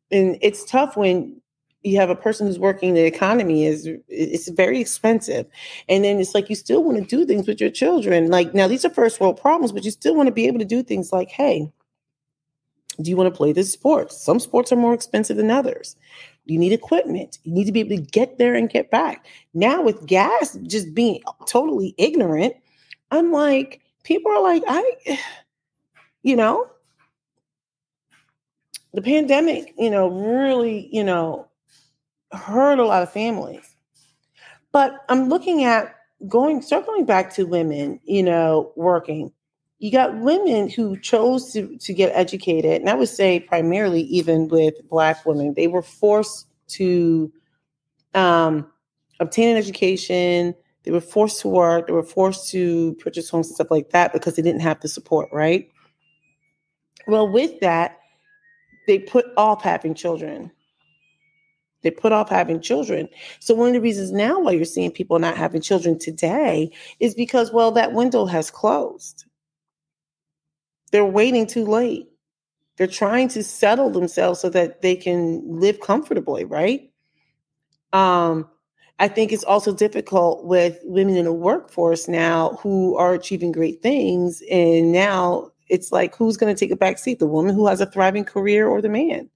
and 0.09 0.37
it's 0.41 0.63
tough 0.63 0.95
when 0.95 1.41
you 1.87 1.97
have 1.97 2.09
a 2.09 2.15
person 2.15 2.47
who's 2.47 2.59
working 2.59 2.93
the 2.93 3.05
economy 3.05 3.65
is 3.65 3.89
it's 4.07 4.49
very 4.49 4.79
expensive. 4.79 5.45
And 5.89 6.03
then 6.03 6.19
it's 6.19 6.35
like 6.35 6.49
you 6.49 6.55
still 6.55 6.83
want 6.83 6.97
to 6.97 7.03
do 7.03 7.25
things 7.25 7.47
with 7.47 7.59
your 7.61 7.69
children. 7.69 8.29
Like 8.29 8.53
now 8.53 8.67
these 8.67 8.85
are 8.85 8.89
first 8.89 9.19
world 9.19 9.39
problems 9.39 9.71
but 9.71 9.85
you 9.85 9.91
still 9.91 10.15
want 10.15 10.27
to 10.27 10.33
be 10.33 10.47
able 10.47 10.59
to 10.59 10.65
do 10.65 10.83
things 10.83 11.11
like 11.11 11.29
hey 11.29 11.71
do 12.99 13.11
you 13.11 13.17
want 13.17 13.31
to 13.31 13.37
play 13.37 13.51
this 13.51 13.71
sport? 13.71 14.11
Some 14.11 14.39
sports 14.39 14.71
are 14.71 14.75
more 14.75 14.95
expensive 14.95 15.37
than 15.37 15.51
others. 15.51 15.95
You 16.45 16.57
need 16.57 16.73
equipment. 16.73 17.37
You 17.43 17.53
need 17.53 17.65
to 17.65 17.71
be 17.71 17.81
able 17.81 17.95
to 17.95 18.01
get 18.01 18.39
there 18.39 18.55
and 18.55 18.71
get 18.71 18.89
back. 18.89 19.27
Now 19.53 19.83
with 19.83 20.07
gas 20.07 20.57
just 20.63 20.95
being 20.95 21.21
totally 21.45 21.93
ignorant 21.97 22.55
i'm 23.11 23.31
like 23.31 23.81
people 24.03 24.31
are 24.31 24.43
like 24.43 24.63
i 24.67 25.19
you 26.23 26.35
know? 26.35 26.69
The 28.93 29.01
pandemic 29.01 29.73
you 29.77 29.89
know 29.89 30.07
really 30.07 30.89
you 30.91 31.03
know 31.03 31.47
hurt 32.31 32.79
a 32.79 32.85
lot 32.85 33.03
of 33.03 33.11
families. 33.11 33.75
But 34.71 35.05
I'm 35.09 35.29
looking 35.29 35.63
at 35.63 35.95
going, 36.27 36.61
circling 36.61 37.05
back 37.05 37.33
to 37.35 37.45
women, 37.45 37.99
you 38.03 38.23
know, 38.23 38.71
working. 38.75 39.31
You 39.79 39.91
got 39.91 40.17
women 40.17 40.69
who 40.69 40.97
chose 40.99 41.53
to, 41.53 41.77
to 41.77 41.93
get 41.93 42.11
educated, 42.15 42.81
and 42.81 42.89
I 42.89 42.95
would 42.95 43.09
say 43.09 43.39
primarily 43.39 44.01
even 44.03 44.47
with 44.47 44.73
Black 44.89 45.25
women, 45.25 45.53
they 45.53 45.67
were 45.67 45.83
forced 45.83 46.47
to 46.69 47.31
um, 48.15 48.69
obtain 49.19 49.49
an 49.49 49.57
education. 49.57 50.55
They 50.83 50.91
were 50.91 51.01
forced 51.01 51.41
to 51.41 51.47
work. 51.47 51.87
They 51.87 51.93
were 51.93 52.01
forced 52.01 52.49
to 52.51 52.95
purchase 52.95 53.29
homes 53.29 53.47
and 53.47 53.55
stuff 53.55 53.69
like 53.69 53.91
that 53.91 54.13
because 54.13 54.35
they 54.35 54.41
didn't 54.41 54.61
have 54.61 54.79
the 54.79 54.87
support, 54.87 55.29
right? 55.31 55.69
Well, 57.07 57.31
with 57.31 57.59
that, 57.59 57.99
they 58.87 58.99
put 58.99 59.25
off 59.37 59.61
having 59.61 59.93
children 59.93 60.51
they 61.87 61.91
put 61.91 62.11
off 62.11 62.27
having 62.27 62.59
children. 62.59 63.07
So 63.39 63.55
one 63.55 63.69
of 63.69 63.73
the 63.73 63.81
reasons 63.81 64.11
now 64.11 64.41
why 64.41 64.51
you're 64.51 64.65
seeing 64.65 64.91
people 64.91 65.19
not 65.19 65.37
having 65.37 65.61
children 65.61 65.97
today 65.97 66.69
is 66.99 67.15
because, 67.15 67.53
well, 67.53 67.71
that 67.71 67.93
window 67.93 68.25
has 68.25 68.51
closed. 68.51 69.23
They're 70.91 71.05
waiting 71.05 71.47
too 71.47 71.63
late. 71.65 72.09
They're 72.75 72.87
trying 72.87 73.29
to 73.29 73.43
settle 73.43 73.89
themselves 73.89 74.41
so 74.41 74.49
that 74.49 74.81
they 74.81 74.97
can 74.97 75.41
live 75.47 75.79
comfortably, 75.79 76.43
right? 76.43 76.91
Um, 77.93 78.49
I 78.99 79.07
think 79.07 79.31
it's 79.31 79.45
also 79.45 79.73
difficult 79.73 80.43
with 80.43 80.79
women 80.83 81.15
in 81.15 81.23
the 81.23 81.31
workforce 81.31 82.09
now 82.09 82.59
who 82.61 82.97
are 82.97 83.13
achieving 83.13 83.53
great 83.53 83.81
things. 83.81 84.43
And 84.51 84.91
now 84.91 85.51
it's 85.69 85.93
like, 85.93 86.17
who's 86.17 86.35
going 86.35 86.53
to 86.53 86.59
take 86.59 86.71
a 86.71 86.75
back 86.75 86.97
seat? 86.97 87.19
The 87.19 87.27
woman 87.27 87.55
who 87.55 87.67
has 87.67 87.79
a 87.79 87.85
thriving 87.85 88.25
career 88.25 88.67
or 88.67 88.81
the 88.81 88.89
man? 88.89 89.29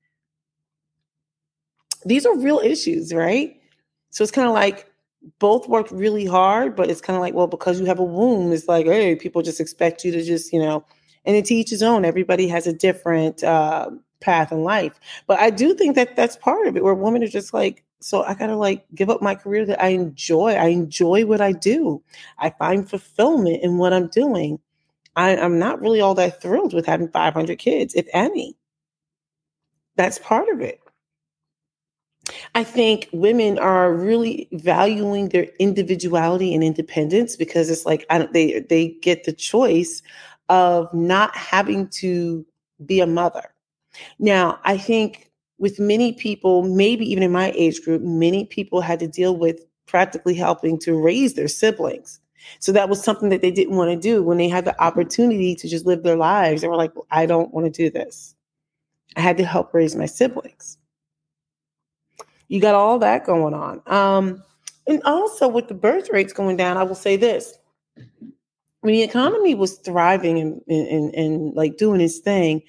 These 2.06 2.26
are 2.26 2.38
real 2.38 2.60
issues, 2.60 3.14
right? 3.14 3.56
So 4.10 4.24
it's 4.24 4.32
kind 4.32 4.48
of 4.48 4.54
like 4.54 4.88
both 5.40 5.68
worked 5.68 5.92
really 5.92 6.26
hard, 6.26 6.76
but 6.76 6.90
it's 6.90 7.02
kind 7.02 7.16
of 7.16 7.22
like, 7.22 7.34
well, 7.34 7.48
because 7.48 7.80
you 7.80 7.86
have 7.86 8.00
a 8.00 8.04
womb, 8.04 8.52
it's 8.52 8.68
like, 8.68 8.86
hey, 8.86 9.16
people 9.16 9.42
just 9.42 9.60
expect 9.60 10.04
you 10.04 10.12
to 10.12 10.24
just, 10.24 10.52
you 10.52 10.60
know, 10.60 10.84
and 11.26 11.44
to 11.46 11.54
each 11.54 11.70
his 11.70 11.84
own. 11.84 12.06
Everybody 12.06 12.48
has 12.48 12.68
a 12.68 12.74
different 12.74 13.44
uh, 13.44 13.92
path 14.20 14.52
in 14.52 14.64
life. 14.64 15.00
But 15.28 15.40
I 15.40 15.50
do 15.50 15.74
think 15.74 15.96
that 15.96 16.16
that's 16.16 16.36
part 16.38 16.68
of 16.68 16.76
it, 16.76 16.84
where 16.84 16.96
women 16.96 17.24
are 17.24 17.28
just 17.28 17.54
like, 17.54 17.84
so 18.00 18.24
I 18.24 18.34
gotta 18.34 18.56
like 18.56 18.86
give 18.96 19.12
up 19.12 19.22
my 19.22 19.36
career 19.36 19.66
that 19.68 19.84
I 19.84 19.90
enjoy. 19.90 20.54
I 20.54 20.68
enjoy 20.68 21.26
what 21.26 21.40
I 21.40 21.52
do. 21.52 22.02
I 22.40 22.50
find 22.50 22.90
fulfillment 22.90 23.62
in 23.64 23.78
what 23.78 23.94
I'm 23.94 24.08
doing. 24.08 24.60
I, 25.16 25.38
I'm 25.38 25.60
not 25.60 25.82
really 25.82 26.02
all 26.02 26.16
that 26.16 26.42
thrilled 26.42 26.74
with 26.74 26.86
having 26.88 27.10
500 27.10 27.60
kids, 27.60 27.96
if 27.96 28.08
any. 28.14 28.56
That's 29.98 30.20
part 30.20 30.50
of 30.50 30.62
it. 30.62 30.81
I 32.56 32.64
think 32.64 33.10
women 33.12 33.60
are 33.60 33.94
really 33.94 34.48
valuing 34.52 35.30
their 35.30 35.48
individuality 35.60 36.54
and 36.54 36.64
independence 36.64 37.36
because 37.36 37.70
it's 37.70 37.86
like 37.86 38.06
I 38.10 38.20
don't, 38.20 38.34
they 38.34 38.60
they 38.62 38.90
get 39.02 39.24
the 39.24 39.34
choice 39.34 40.02
of 40.50 40.94
not 40.94 41.36
having 41.36 41.88
to 41.88 42.46
be 42.86 43.00
a 43.00 43.08
mother. 43.08 43.54
Now, 44.20 44.60
I 44.64 44.78
think 44.78 45.32
with 45.60 45.80
many 45.80 46.14
people, 46.14 46.64
maybe 46.64 47.10
even 47.10 47.24
in 47.24 47.32
my 47.32 47.52
age 47.56 47.82
group, 47.84 48.02
many 48.02 48.46
people 48.46 48.82
had 48.82 49.00
to 49.00 49.08
deal 49.08 49.38
with 49.38 49.66
practically 49.88 50.34
helping 50.34 50.80
to 50.80 51.00
raise 51.00 51.36
their 51.36 51.48
siblings. 51.48 52.20
So 52.60 52.72
that 52.72 52.90
was 52.90 53.04
something 53.04 53.30
that 53.30 53.42
they 53.42 53.52
didn't 53.52 53.76
want 53.76 53.92
to 53.92 53.98
do 53.98 54.24
when 54.24 54.38
they 54.38 54.50
had 54.50 54.66
the 54.66 54.82
opportunity 54.82 55.56
to 55.56 55.68
just 55.68 55.86
live 55.86 56.04
their 56.04 56.18
lives. 56.18 56.62
They 56.62 56.68
were 56.68 56.76
like, 56.76 56.94
I 57.12 57.26
don't 57.26 57.54
want 57.54 57.66
to 57.66 57.72
do 57.72 57.90
this. 57.92 58.36
I 59.16 59.22
had 59.22 59.38
to 59.38 59.46
help 59.46 59.74
raise 59.74 59.96
my 59.96 60.06
siblings. 60.06 60.78
You 62.52 62.60
got 62.60 62.76
all 62.76 63.00
that 63.00 63.26
going 63.26 63.54
on. 63.54 63.82
Um, 63.88 64.44
and 64.86 65.02
also 65.06 65.48
with 65.48 65.70
the 65.70 65.74
birth 65.74 66.10
rates 66.10 66.34
going 66.34 66.58
down, 66.58 66.76
I 66.76 66.84
will 66.84 66.96
say 66.96 67.16
this. 67.16 67.58
When 68.82 68.94
the 68.94 69.04
economy 69.04 69.56
was 69.56 69.78
thriving 69.78 70.38
and, 70.38 70.62
and, 70.68 71.16
and 71.16 71.56
like 71.56 71.78
doing 71.78 72.02
its 72.02 72.20
thing, 72.20 72.62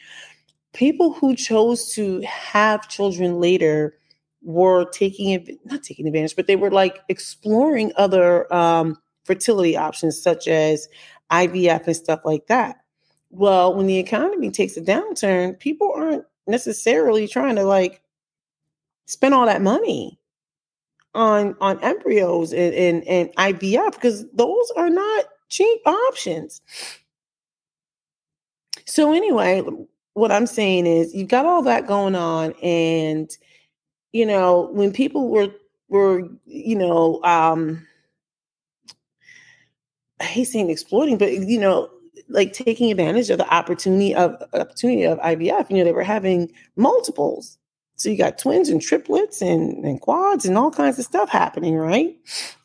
people 0.72 1.14
who 1.14 1.34
chose 1.34 1.92
to 1.94 2.20
have 2.20 2.88
children 2.88 3.40
later 3.40 3.98
were 4.40 4.88
taking 4.90 5.58
not 5.64 5.82
taking 5.82 6.06
advantage, 6.06 6.36
but 6.36 6.46
they 6.46 6.54
were 6.54 6.70
like 6.70 7.00
exploring 7.08 7.90
other 7.96 8.52
um, 8.54 8.96
fertility 9.24 9.76
options 9.76 10.22
such 10.22 10.46
as 10.46 10.86
IVF 11.32 11.88
and 11.88 11.96
stuff 11.96 12.20
like 12.24 12.46
that. 12.46 12.76
Well, 13.30 13.74
when 13.74 13.86
the 13.86 13.98
economy 13.98 14.52
takes 14.52 14.76
a 14.76 14.80
downturn, 14.80 15.58
people 15.58 15.92
aren't 15.92 16.24
necessarily 16.46 17.26
trying 17.26 17.56
to 17.56 17.64
like 17.64 18.00
spend 19.12 19.34
all 19.34 19.46
that 19.46 19.62
money 19.62 20.18
on 21.14 21.54
on 21.60 21.78
embryos 21.82 22.52
and, 22.52 22.74
and, 22.74 23.04
and 23.06 23.36
IVF 23.36 23.92
because 23.92 24.26
those 24.32 24.72
are 24.76 24.90
not 24.90 25.26
cheap 25.48 25.80
options. 25.86 26.60
So 28.86 29.12
anyway, 29.12 29.62
what 30.14 30.32
I'm 30.32 30.46
saying 30.46 30.86
is 30.86 31.14
you've 31.14 31.28
got 31.28 31.46
all 31.46 31.62
that 31.62 31.86
going 31.86 32.14
on 32.14 32.52
and 32.62 33.30
you 34.12 34.26
know 34.26 34.70
when 34.72 34.92
people 34.92 35.28
were 35.28 35.48
were 35.88 36.28
you 36.46 36.76
know 36.76 37.22
um 37.22 37.86
I 40.20 40.24
hate 40.24 40.44
saying 40.44 40.70
exploiting 40.70 41.18
but 41.18 41.32
you 41.32 41.60
know 41.60 41.90
like 42.28 42.52
taking 42.52 42.90
advantage 42.90 43.28
of 43.30 43.38
the 43.38 43.54
opportunity 43.54 44.14
of 44.14 44.42
opportunity 44.54 45.04
of 45.04 45.18
IVF 45.18 45.70
you 45.70 45.76
know 45.76 45.84
they 45.84 45.92
were 45.92 46.02
having 46.02 46.50
multiples 46.76 47.58
so 48.02 48.10
you 48.10 48.18
got 48.18 48.38
twins 48.38 48.68
and 48.68 48.82
triplets 48.82 49.40
and, 49.40 49.84
and 49.84 50.00
quads 50.00 50.44
and 50.44 50.58
all 50.58 50.70
kinds 50.70 50.98
of 50.98 51.04
stuff 51.04 51.28
happening, 51.28 51.76
right? 51.76 52.16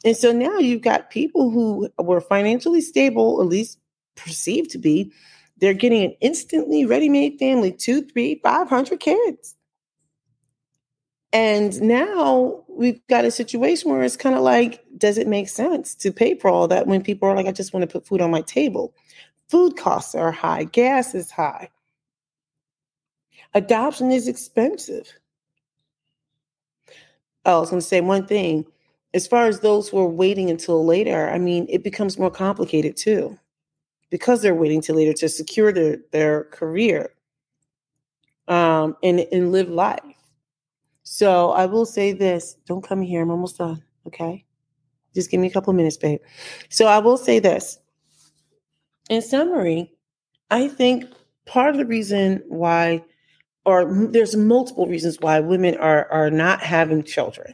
And 0.03 0.17
so 0.17 0.31
now 0.31 0.57
you've 0.57 0.81
got 0.81 1.09
people 1.09 1.51
who 1.51 1.89
were 1.97 2.21
financially 2.21 2.81
stable, 2.81 3.41
at 3.41 3.47
least 3.47 3.79
perceived 4.15 4.71
to 4.71 4.77
be, 4.77 5.11
they're 5.57 5.73
getting 5.73 6.03
an 6.03 6.15
instantly 6.21 6.85
ready-made 6.85 7.39
family, 7.39 7.71
two, 7.71 8.01
three, 8.01 8.39
five 8.43 8.69
hundred 8.69 8.99
kids. 8.99 9.55
And 11.33 11.79
now 11.81 12.63
we've 12.67 13.05
got 13.07 13.25
a 13.25 13.31
situation 13.31 13.91
where 13.91 14.01
it's 14.01 14.15
kind 14.15 14.35
of 14.35 14.41
like, 14.41 14.83
does 14.97 15.17
it 15.17 15.27
make 15.27 15.49
sense 15.49 15.93
to 15.95 16.11
pay 16.11 16.35
for 16.35 16.49
all 16.49 16.67
that 16.69 16.87
when 16.87 17.03
people 17.03 17.27
are 17.27 17.35
like, 17.35 17.47
I 17.47 17.51
just 17.51 17.73
want 17.73 17.83
to 17.83 17.91
put 17.91 18.07
food 18.07 18.21
on 18.21 18.31
my 18.31 18.41
table? 18.41 18.93
Food 19.49 19.77
costs 19.77 20.15
are 20.15 20.31
high, 20.31 20.63
gas 20.63 21.13
is 21.13 21.29
high. 21.31 21.69
Adoption 23.53 24.11
is 24.11 24.27
expensive. 24.27 25.11
I 27.47 27.59
was 27.59 27.69
going 27.69 27.81
to 27.81 27.87
say 27.87 28.01
one 28.01 28.27
thing. 28.27 28.65
As 29.13 29.25
far 29.25 29.47
as 29.47 29.61
those 29.61 29.87
who 29.87 29.97
are 29.99 30.07
waiting 30.07 30.49
until 30.49 30.85
later, 30.85 31.29
I 31.29 31.39
mean, 31.39 31.65
it 31.69 31.83
becomes 31.83 32.19
more 32.19 32.29
complicated 32.29 32.97
too, 32.97 33.39
because 34.09 34.41
they're 34.41 34.53
waiting 34.53 34.81
till 34.81 34.97
later 34.97 35.13
to 35.13 35.29
secure 35.29 35.71
their 35.71 35.97
their 36.11 36.43
career 36.45 37.11
um, 38.47 38.95
and 39.01 39.21
and 39.31 39.51
live 39.51 39.69
life. 39.69 40.01
So 41.03 41.51
I 41.51 41.65
will 41.65 41.85
say 41.85 42.11
this: 42.11 42.57
don't 42.65 42.83
come 42.83 43.01
here. 43.01 43.21
I'm 43.21 43.31
almost 43.31 43.57
done. 43.57 43.81
Okay, 44.05 44.45
just 45.15 45.31
give 45.31 45.39
me 45.39 45.47
a 45.47 45.51
couple 45.51 45.71
minutes, 45.73 45.97
babe. 45.97 46.19
So 46.69 46.85
I 46.85 46.99
will 46.99 47.17
say 47.17 47.39
this. 47.39 47.79
In 49.09 49.21
summary, 49.21 49.89
I 50.51 50.67
think 50.67 51.05
part 51.45 51.69
of 51.69 51.77
the 51.77 51.85
reason 51.85 52.43
why 52.49 53.03
or 53.67 53.83
there's 53.85 54.33
multiple 54.33 54.87
reasons 54.87 55.17
why 55.19 55.41
women 55.41 55.75
are 55.75 56.09
are 56.09 56.31
not 56.31 56.61
having 56.61 57.03
children. 57.03 57.53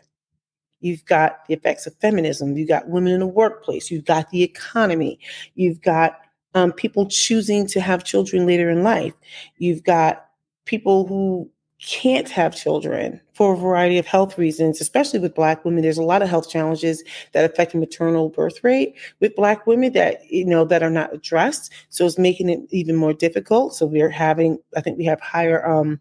You've 0.79 1.03
got 1.05 1.45
the 1.47 1.55
effects 1.55 1.87
of 1.87 1.95
feminism. 1.95 2.55
You've 2.55 2.67
got 2.67 2.87
women 2.87 3.13
in 3.13 3.19
the 3.19 3.27
workplace. 3.27 3.89
You've 3.89 4.05
got 4.05 4.29
the 4.29 4.43
economy. 4.43 5.19
You've 5.55 5.81
got 5.81 6.19
um, 6.53 6.71
people 6.71 7.07
choosing 7.07 7.65
to 7.67 7.81
have 7.81 8.03
children 8.03 8.45
later 8.45 8.69
in 8.69 8.83
life. 8.83 9.13
You've 9.57 9.83
got 9.83 10.27
people 10.65 11.07
who 11.07 11.49
can't 11.85 12.29
have 12.29 12.55
children 12.55 13.19
for 13.33 13.53
a 13.53 13.57
variety 13.57 13.97
of 13.97 14.05
health 14.05 14.37
reasons, 14.37 14.79
especially 14.79 15.19
with 15.19 15.35
Black 15.35 15.65
women. 15.65 15.81
There's 15.81 15.97
a 15.97 16.03
lot 16.03 16.21
of 16.21 16.29
health 16.29 16.49
challenges 16.49 17.03
that 17.33 17.49
affect 17.49 17.75
maternal 17.75 18.29
birth 18.29 18.63
rate 18.63 18.95
with 19.19 19.35
Black 19.35 19.67
women 19.67 19.93
that 19.93 20.23
you 20.29 20.45
know 20.45 20.65
that 20.65 20.83
are 20.83 20.89
not 20.89 21.13
addressed. 21.13 21.71
So 21.89 22.05
it's 22.05 22.17
making 22.17 22.49
it 22.49 22.61
even 22.69 22.95
more 22.95 23.13
difficult. 23.13 23.75
So 23.75 23.85
we're 23.85 24.09
having, 24.09 24.59
I 24.75 24.81
think, 24.81 24.97
we 24.97 25.05
have 25.05 25.19
higher 25.19 25.67
um, 25.67 25.99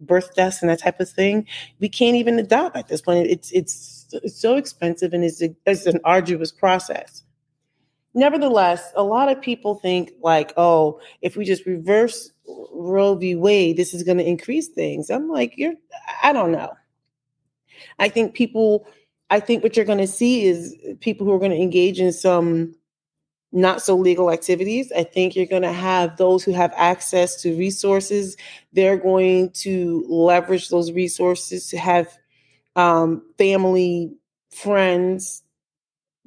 birth 0.00 0.34
deaths 0.34 0.62
and 0.62 0.70
that 0.70 0.80
type 0.80 1.00
of 1.00 1.08
thing, 1.08 1.46
we 1.80 1.88
can't 1.88 2.16
even 2.16 2.38
adopt 2.38 2.76
at 2.76 2.88
this 2.88 3.00
point. 3.00 3.26
It's 3.28 3.50
it's 3.52 4.06
it's 4.12 4.38
so 4.38 4.56
expensive 4.56 5.12
and 5.12 5.24
it's, 5.24 5.42
a, 5.42 5.54
it's 5.66 5.86
an 5.86 6.00
arduous 6.04 6.52
process. 6.52 7.22
Nevertheless, 8.14 8.92
a 8.94 9.02
lot 9.02 9.28
of 9.28 9.42
people 9.42 9.74
think 9.74 10.12
like, 10.22 10.52
oh, 10.56 11.00
if 11.20 11.36
we 11.36 11.44
just 11.44 11.66
reverse 11.66 12.30
Roe 12.72 13.16
v. 13.16 13.34
Wade, 13.34 13.76
this 13.76 13.92
is 13.92 14.04
going 14.04 14.18
to 14.18 14.26
increase 14.26 14.68
things. 14.68 15.10
I'm 15.10 15.28
like, 15.28 15.54
you're, 15.56 15.74
I 16.22 16.32
don't 16.32 16.52
know. 16.52 16.72
I 17.98 18.08
think 18.08 18.34
people, 18.34 18.86
I 19.30 19.40
think 19.40 19.62
what 19.62 19.76
you're 19.76 19.86
going 19.86 19.98
to 19.98 20.06
see 20.06 20.44
is 20.44 20.76
people 21.00 21.26
who 21.26 21.32
are 21.32 21.38
going 21.38 21.50
to 21.50 21.60
engage 21.60 22.00
in 22.00 22.12
some 22.12 22.74
not 23.54 23.80
so 23.80 23.96
legal 23.96 24.32
activities. 24.32 24.92
I 24.92 25.04
think 25.04 25.36
you're 25.36 25.46
going 25.46 25.62
to 25.62 25.72
have 25.72 26.16
those 26.16 26.42
who 26.42 26.52
have 26.52 26.72
access 26.76 27.40
to 27.42 27.56
resources. 27.56 28.36
They're 28.72 28.96
going 28.96 29.50
to 29.50 30.04
leverage 30.08 30.68
those 30.68 30.90
resources 30.90 31.68
to 31.68 31.78
have 31.78 32.18
um, 32.74 33.22
family, 33.38 34.12
friends, 34.50 35.43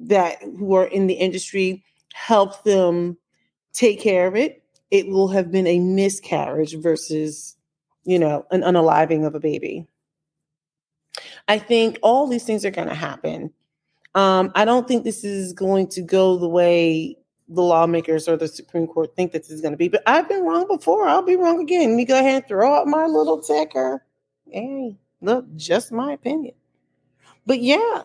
that 0.00 0.42
who 0.42 0.74
are 0.74 0.86
in 0.86 1.06
the 1.06 1.14
industry 1.14 1.84
help 2.14 2.64
them 2.64 3.16
take 3.72 4.00
care 4.00 4.26
of 4.26 4.36
it, 4.36 4.62
it 4.90 5.06
will 5.08 5.28
have 5.28 5.50
been 5.50 5.66
a 5.66 5.78
miscarriage 5.78 6.76
versus, 6.78 7.56
you 8.04 8.18
know, 8.18 8.46
an 8.50 8.62
unaliving 8.62 9.26
of 9.26 9.34
a 9.34 9.40
baby. 9.40 9.86
I 11.46 11.58
think 11.58 11.98
all 12.02 12.26
these 12.26 12.44
things 12.44 12.64
are 12.64 12.70
going 12.70 12.88
to 12.88 12.94
happen. 12.94 13.52
Um, 14.14 14.50
I 14.54 14.64
don't 14.64 14.88
think 14.88 15.04
this 15.04 15.24
is 15.24 15.52
going 15.52 15.88
to 15.88 16.02
go 16.02 16.36
the 16.36 16.48
way 16.48 17.16
the 17.48 17.62
lawmakers 17.62 18.28
or 18.28 18.36
the 18.36 18.48
Supreme 18.48 18.86
Court 18.86 19.14
think 19.16 19.32
this 19.32 19.50
is 19.50 19.60
going 19.60 19.72
to 19.72 19.78
be, 19.78 19.88
but 19.88 20.02
I've 20.06 20.28
been 20.28 20.44
wrong 20.44 20.66
before. 20.66 21.08
I'll 21.08 21.22
be 21.22 21.36
wrong 21.36 21.60
again. 21.60 21.90
Let 21.90 21.96
me 21.96 22.04
go 22.04 22.18
ahead 22.18 22.42
and 22.42 22.46
throw 22.46 22.74
out 22.74 22.86
my 22.86 23.06
little 23.06 23.40
ticker. 23.40 24.04
Hey, 24.50 24.96
look, 25.20 25.46
just 25.56 25.92
my 25.92 26.12
opinion. 26.12 26.54
But 27.46 27.60
yeah, 27.60 28.02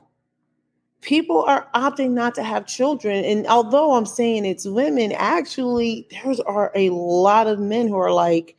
people 1.03 1.43
are 1.43 1.67
opting 1.75 2.11
not 2.11 2.33
to 2.35 2.43
have 2.43 2.65
children. 2.65 3.23
And 3.25 3.45
although 3.47 3.93
I'm 3.93 4.05
saying 4.05 4.45
it's 4.45 4.65
women, 4.65 5.11
actually, 5.11 6.07
there's 6.09 6.39
are 6.39 6.71
a 6.75 6.89
lot 6.89 7.47
of 7.47 7.59
men 7.59 7.87
who 7.87 7.97
are 7.97 8.11
like, 8.11 8.55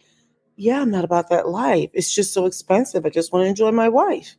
yeah, 0.57 0.81
I'm 0.81 0.91
not 0.91 1.05
about 1.05 1.31
that 1.31 1.49
life. 1.49 1.91
It's 1.95 2.15
just 2.15 2.33
so 2.33 2.47
expensive. 2.47 3.05
I 3.05 3.09
just 3.09 3.33
want 3.33 3.45
to 3.45 3.49
enjoy 3.49 3.73
my 3.73 3.89
wife. 3.89 4.37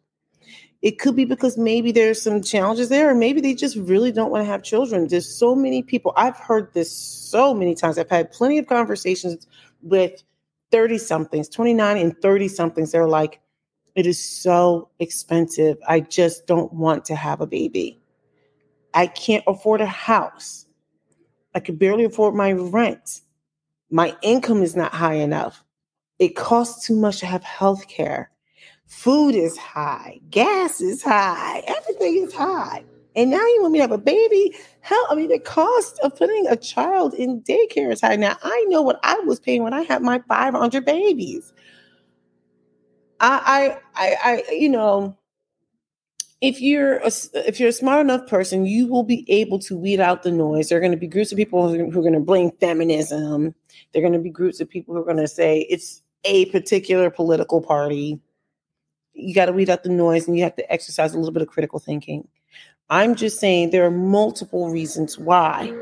It 0.82 1.00
could 1.00 1.16
be 1.16 1.26
because 1.26 1.58
maybe 1.58 1.92
there's 1.92 2.22
some 2.22 2.44
challenges 2.44 2.90
there, 2.90 3.10
or 3.10 3.16
maybe 3.16 3.42
they 3.42 3.56
just 3.56 3.76
really 3.76 4.12
don't 4.12 4.30
want 4.30 4.44
to 4.46 4.52
have 4.52 4.62
children. 4.62 5.08
There's 5.08 5.28
so 5.28 5.56
many 5.56 5.82
people. 5.82 6.14
I've 6.16 6.38
heard 6.38 6.74
this 6.74 6.92
so 6.92 7.54
many 7.54 7.74
times. 7.74 7.98
I've 7.98 8.10
had 8.10 8.32
plenty 8.32 8.60
of 8.60 8.68
conversations 8.68 9.48
with 9.82 10.24
30 10.72 11.00
somethings, 11.00 11.50
29 11.50 11.98
and 11.98 12.22
30 12.22 12.48
somethings. 12.50 12.92
They're 12.92 13.08
like, 13.08 13.42
it 13.96 14.06
is 14.06 14.24
so 14.24 14.90
expensive. 15.00 15.78
I 15.88 16.02
just 16.02 16.48
don't 16.48 16.72
want 16.74 17.06
to 17.06 17.16
have 17.16 17.42
a 17.42 17.48
baby. 17.48 18.00
I 18.94 19.08
can't 19.08 19.44
afford 19.48 19.82
a 19.82 19.86
house. 19.86 20.66
I 21.54 21.62
could 21.62 21.80
barely 21.80 22.04
afford 22.04 22.36
my 22.36 22.52
rent. 22.52 23.22
My 23.90 24.16
income 24.22 24.62
is 24.64 24.76
not 24.76 24.94
high 24.94 25.16
enough. 25.16 25.64
It 26.20 26.36
costs 26.36 26.86
too 26.86 26.96
much 26.96 27.20
to 27.20 27.26
have 27.26 27.44
health 27.44 27.88
care. 27.88 28.32
Food 28.88 29.36
is 29.36 29.58
high. 29.58 30.20
Gas 30.30 30.82
is 30.82 31.02
high. 31.02 31.64
Everything 31.68 32.24
is 32.24 32.34
high. 32.34 32.84
And 33.16 33.32
now 33.32 33.38
you 33.38 33.60
want 33.62 33.74
me 33.74 33.80
to 33.80 33.84
have 33.84 33.92
a 33.92 33.98
baby? 33.98 34.54
Hell, 34.82 35.08
I 35.10 35.16
mean, 35.16 35.30
the 35.30 35.40
cost 35.40 36.00
of 36.04 36.18
putting 36.18 36.48
a 36.48 36.58
child 36.58 37.14
in 37.14 37.42
daycare 37.42 37.92
is 37.92 38.02
high. 38.02 38.18
Now, 38.18 38.38
I 38.44 38.66
know 38.68 38.82
what 38.82 39.00
I 39.04 39.18
was 39.20 39.40
paying 39.40 39.64
when 39.64 39.74
I 39.74 39.82
had 39.84 40.02
my 40.02 40.22
500 40.28 40.86
babies. 40.86 41.54
I, 43.20 43.78
I, 43.96 44.16
I, 44.24 44.52
you 44.52 44.70
know, 44.70 45.18
if 46.42 46.62
you're 46.62 46.98
a, 46.98 47.12
if 47.34 47.60
you're 47.60 47.70
a 47.70 47.74
smart 47.74 48.02
enough 48.02 48.28
person, 48.28 48.66
you 48.66 48.88
will 48.88 49.04
be 49.04 49.26
able 49.30 49.58
to 49.60 49.78
weed 49.78 50.00
out 50.00 50.24
the 50.24 50.32
noise. 50.32 50.70
There 50.70 50.78
are 50.78 50.82
going 50.82 50.92
to 50.92 50.98
be 50.98 51.08
groups 51.08 51.32
of 51.32 51.38
people 51.38 51.70
who 51.70 51.88
are 51.88 52.02
going 52.02 52.14
to 52.14 52.20
blame 52.20 52.52
feminism. 52.60 53.56
There 53.92 54.02
are 54.02 54.08
going 54.08 54.14
to 54.14 54.20
be 54.20 54.30
groups 54.30 54.60
of 54.60 54.70
people 54.70 54.94
who 54.94 55.02
are 55.02 55.06
going 55.06 55.18
to 55.18 55.28
say 55.28 55.62
it's 55.70 56.02
a 56.24 56.46
particular 56.48 57.10
political 57.10 57.62
party. 57.62 58.20
You 59.14 59.34
got 59.34 59.46
to 59.46 59.54
weed 59.54 59.70
out 59.70 59.84
the 59.84 59.90
noise, 59.90 60.28
and 60.28 60.38
you 60.38 60.44
have 60.44 60.58
to 60.58 60.72
exercise 60.72 61.14
a 61.14 61.18
little 61.18 61.34
bit 61.34 61.42
of 61.42 61.48
critical 61.48 61.80
thinking. 61.80 62.28
I'm 62.90 63.16
just 63.16 63.40
saying 63.40 63.70
there 63.70 63.86
are 63.86 63.92
multiple 63.92 64.70
reasons 64.70 65.18
why. 65.18 65.74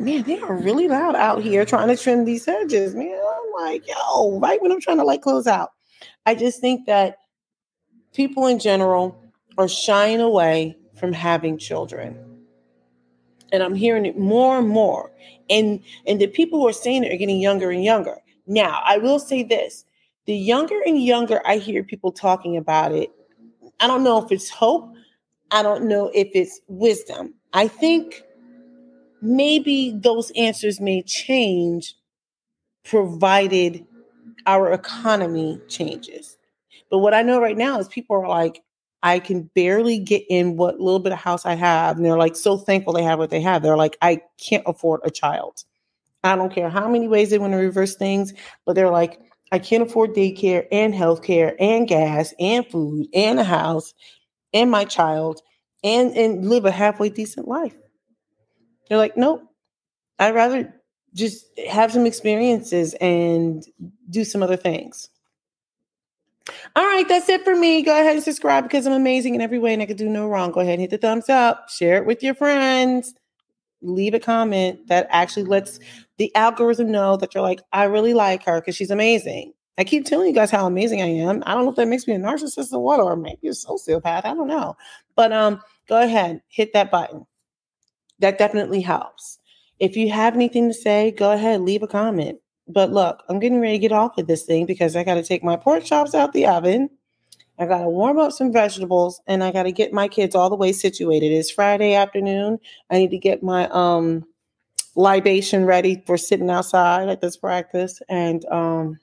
Man, 0.00 0.22
they 0.24 0.40
are 0.40 0.56
really 0.56 0.88
loud 0.88 1.14
out 1.14 1.42
here 1.42 1.64
trying 1.64 1.88
to 1.88 1.96
trim 1.96 2.24
these 2.24 2.46
hedges. 2.46 2.94
Man, 2.94 3.14
I'm 3.14 3.64
like, 3.64 3.86
yo, 3.86 4.40
right 4.40 4.60
when 4.60 4.72
I'm 4.72 4.80
trying 4.80 4.96
to 4.96 5.04
like 5.04 5.22
close 5.22 5.46
out. 5.46 5.70
I 6.26 6.34
just 6.34 6.60
think 6.60 6.86
that 6.86 7.18
people 8.14 8.46
in 8.46 8.58
general 8.58 9.20
are 9.58 9.68
shying 9.68 10.20
away 10.20 10.76
from 10.94 11.12
having 11.12 11.58
children. 11.58 12.18
And 13.52 13.62
I'm 13.62 13.74
hearing 13.74 14.06
it 14.06 14.18
more 14.18 14.58
and 14.58 14.68
more. 14.68 15.10
And 15.50 15.80
and 16.06 16.20
the 16.20 16.26
people 16.26 16.60
who 16.60 16.68
are 16.68 16.72
saying 16.72 17.04
it 17.04 17.12
are 17.12 17.16
getting 17.16 17.40
younger 17.40 17.70
and 17.70 17.84
younger. 17.84 18.16
Now, 18.46 18.82
I 18.84 18.98
will 18.98 19.18
say 19.18 19.42
this. 19.42 19.84
The 20.26 20.34
younger 20.34 20.80
and 20.86 21.02
younger 21.02 21.40
I 21.46 21.58
hear 21.58 21.84
people 21.84 22.10
talking 22.10 22.56
about 22.56 22.92
it, 22.92 23.10
I 23.80 23.86
don't 23.86 24.02
know 24.02 24.24
if 24.24 24.32
it's 24.32 24.48
hope. 24.48 24.94
I 25.50 25.62
don't 25.62 25.84
know 25.84 26.10
if 26.14 26.28
it's 26.34 26.60
wisdom. 26.66 27.34
I 27.52 27.68
think 27.68 28.22
maybe 29.20 29.92
those 29.94 30.32
answers 30.36 30.80
may 30.80 31.02
change 31.02 31.94
provided 32.84 33.86
our 34.46 34.72
economy 34.72 35.60
changes. 35.68 36.36
But 36.90 36.98
what 36.98 37.14
I 37.14 37.22
know 37.22 37.40
right 37.40 37.56
now 37.56 37.78
is 37.78 37.88
people 37.88 38.16
are 38.16 38.28
like, 38.28 38.62
I 39.02 39.18
can 39.18 39.50
barely 39.54 39.98
get 39.98 40.24
in 40.30 40.56
what 40.56 40.80
little 40.80 40.98
bit 40.98 41.12
of 41.12 41.18
house 41.18 41.44
I 41.44 41.54
have. 41.54 41.96
And 41.96 42.04
they're 42.04 42.16
like 42.16 42.36
so 42.36 42.56
thankful 42.56 42.94
they 42.94 43.02
have 43.02 43.18
what 43.18 43.30
they 43.30 43.40
have. 43.40 43.62
They're 43.62 43.76
like, 43.76 43.98
I 44.00 44.22
can't 44.38 44.62
afford 44.66 45.00
a 45.04 45.10
child. 45.10 45.64
I 46.22 46.36
don't 46.36 46.52
care 46.52 46.70
how 46.70 46.88
many 46.88 47.06
ways 47.06 47.28
they 47.28 47.38
want 47.38 47.52
to 47.52 47.58
reverse 47.58 47.96
things, 47.96 48.32
but 48.64 48.74
they're 48.74 48.90
like, 48.90 49.20
I 49.52 49.58
can't 49.58 49.82
afford 49.82 50.14
daycare 50.14 50.66
and 50.72 50.94
healthcare 50.94 51.54
and 51.60 51.86
gas 51.86 52.32
and 52.40 52.66
food 52.66 53.08
and 53.12 53.38
a 53.38 53.44
house 53.44 53.92
and 54.54 54.70
my 54.70 54.84
child 54.84 55.42
and 55.84 56.16
and 56.16 56.48
live 56.48 56.64
a 56.64 56.70
halfway 56.70 57.10
decent 57.10 57.46
life. 57.46 57.76
They're 58.88 58.98
like, 58.98 59.16
nope. 59.16 59.42
I'd 60.18 60.34
rather 60.34 60.74
just 61.14 61.46
have 61.68 61.92
some 61.92 62.06
experiences 62.06 62.94
and 63.00 63.64
do 64.10 64.24
some 64.24 64.42
other 64.42 64.56
things. 64.56 65.08
All 66.76 66.84
right, 66.84 67.08
that's 67.08 67.28
it 67.28 67.44
for 67.44 67.54
me. 67.54 67.82
Go 67.82 67.98
ahead 67.98 68.16
and 68.16 68.24
subscribe 68.24 68.64
because 68.64 68.86
I'm 68.86 68.92
amazing 68.92 69.34
in 69.34 69.40
every 69.40 69.58
way 69.58 69.72
and 69.72 69.82
I 69.82 69.86
could 69.86 69.96
do 69.96 70.08
no 70.08 70.28
wrong. 70.28 70.50
Go 70.50 70.60
ahead 70.60 70.74
and 70.74 70.82
hit 70.82 70.90
the 70.90 70.98
thumbs 70.98 71.28
up, 71.28 71.70
share 71.70 71.96
it 71.96 72.06
with 72.06 72.22
your 72.22 72.34
friends, 72.34 73.14
leave 73.80 74.14
a 74.14 74.20
comment 74.20 74.88
that 74.88 75.06
actually 75.10 75.44
lets 75.44 75.78
the 76.18 76.34
algorithm 76.34 76.90
know 76.90 77.16
that 77.16 77.34
you're 77.34 77.42
like, 77.42 77.60
I 77.72 77.84
really 77.84 78.14
like 78.14 78.44
her 78.44 78.60
because 78.60 78.76
she's 78.76 78.90
amazing. 78.90 79.52
I 79.78 79.84
keep 79.84 80.04
telling 80.04 80.28
you 80.28 80.34
guys 80.34 80.50
how 80.50 80.66
amazing 80.66 81.02
I 81.02 81.06
am. 81.06 81.42
I 81.46 81.54
don't 81.54 81.64
know 81.64 81.70
if 81.70 81.76
that 81.76 81.88
makes 81.88 82.06
me 82.06 82.14
a 82.14 82.18
narcissist 82.18 82.72
or 82.72 82.80
what, 82.80 83.00
or 83.00 83.16
maybe 83.16 83.48
a 83.48 83.50
sociopath. 83.50 84.24
I 84.24 84.34
don't 84.34 84.46
know. 84.46 84.76
But 85.16 85.32
um, 85.32 85.60
go 85.88 86.00
ahead, 86.00 86.42
hit 86.48 86.72
that 86.74 86.90
button. 86.90 87.26
That 88.20 88.38
definitely 88.38 88.80
helps. 88.80 89.38
If 89.84 89.98
you 89.98 90.10
have 90.10 90.34
anything 90.34 90.68
to 90.68 90.74
say, 90.74 91.10
go 91.10 91.32
ahead, 91.32 91.60
leave 91.60 91.82
a 91.82 91.86
comment. 91.86 92.38
But 92.66 92.90
look, 92.90 93.22
I'm 93.28 93.38
getting 93.38 93.60
ready 93.60 93.74
to 93.74 93.78
get 93.78 93.92
off 93.92 94.16
of 94.16 94.26
this 94.26 94.44
thing 94.44 94.64
because 94.64 94.96
I 94.96 95.04
got 95.04 95.16
to 95.16 95.22
take 95.22 95.44
my 95.44 95.56
pork 95.56 95.84
chops 95.84 96.14
out 96.14 96.32
the 96.32 96.46
oven. 96.46 96.88
I 97.58 97.66
got 97.66 97.82
to 97.82 97.88
warm 97.90 98.18
up 98.18 98.32
some 98.32 98.50
vegetables 98.50 99.20
and 99.26 99.44
I 99.44 99.52
got 99.52 99.64
to 99.64 99.72
get 99.72 99.92
my 99.92 100.08
kids 100.08 100.34
all 100.34 100.48
the 100.48 100.56
way 100.56 100.72
situated. 100.72 101.32
It's 101.32 101.50
Friday 101.50 101.92
afternoon. 101.92 102.60
I 102.90 102.96
need 102.96 103.10
to 103.10 103.18
get 103.18 103.42
my 103.42 103.68
um 103.72 104.24
libation 104.96 105.66
ready 105.66 106.02
for 106.06 106.16
sitting 106.16 106.48
outside 106.48 107.10
at 107.10 107.20
this 107.20 107.36
practice 107.36 108.00
and 108.08 108.46
um 108.46 108.98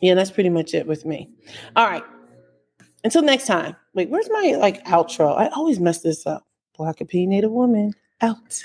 yeah, 0.00 0.14
that's 0.14 0.30
pretty 0.30 0.48
much 0.48 0.72
it 0.72 0.86
with 0.86 1.04
me. 1.04 1.28
All 1.76 1.86
right. 1.86 2.04
Until 3.04 3.22
next 3.22 3.46
time. 3.46 3.76
Wait, 3.92 4.08
where's 4.08 4.30
my 4.30 4.56
like 4.58 4.82
outro? 4.86 5.36
I 5.36 5.48
always 5.48 5.78
mess 5.80 6.00
this 6.00 6.26
up. 6.26 6.46
Black 6.78 7.02
opinionated 7.02 7.50
woman 7.50 7.92
out. 8.22 8.64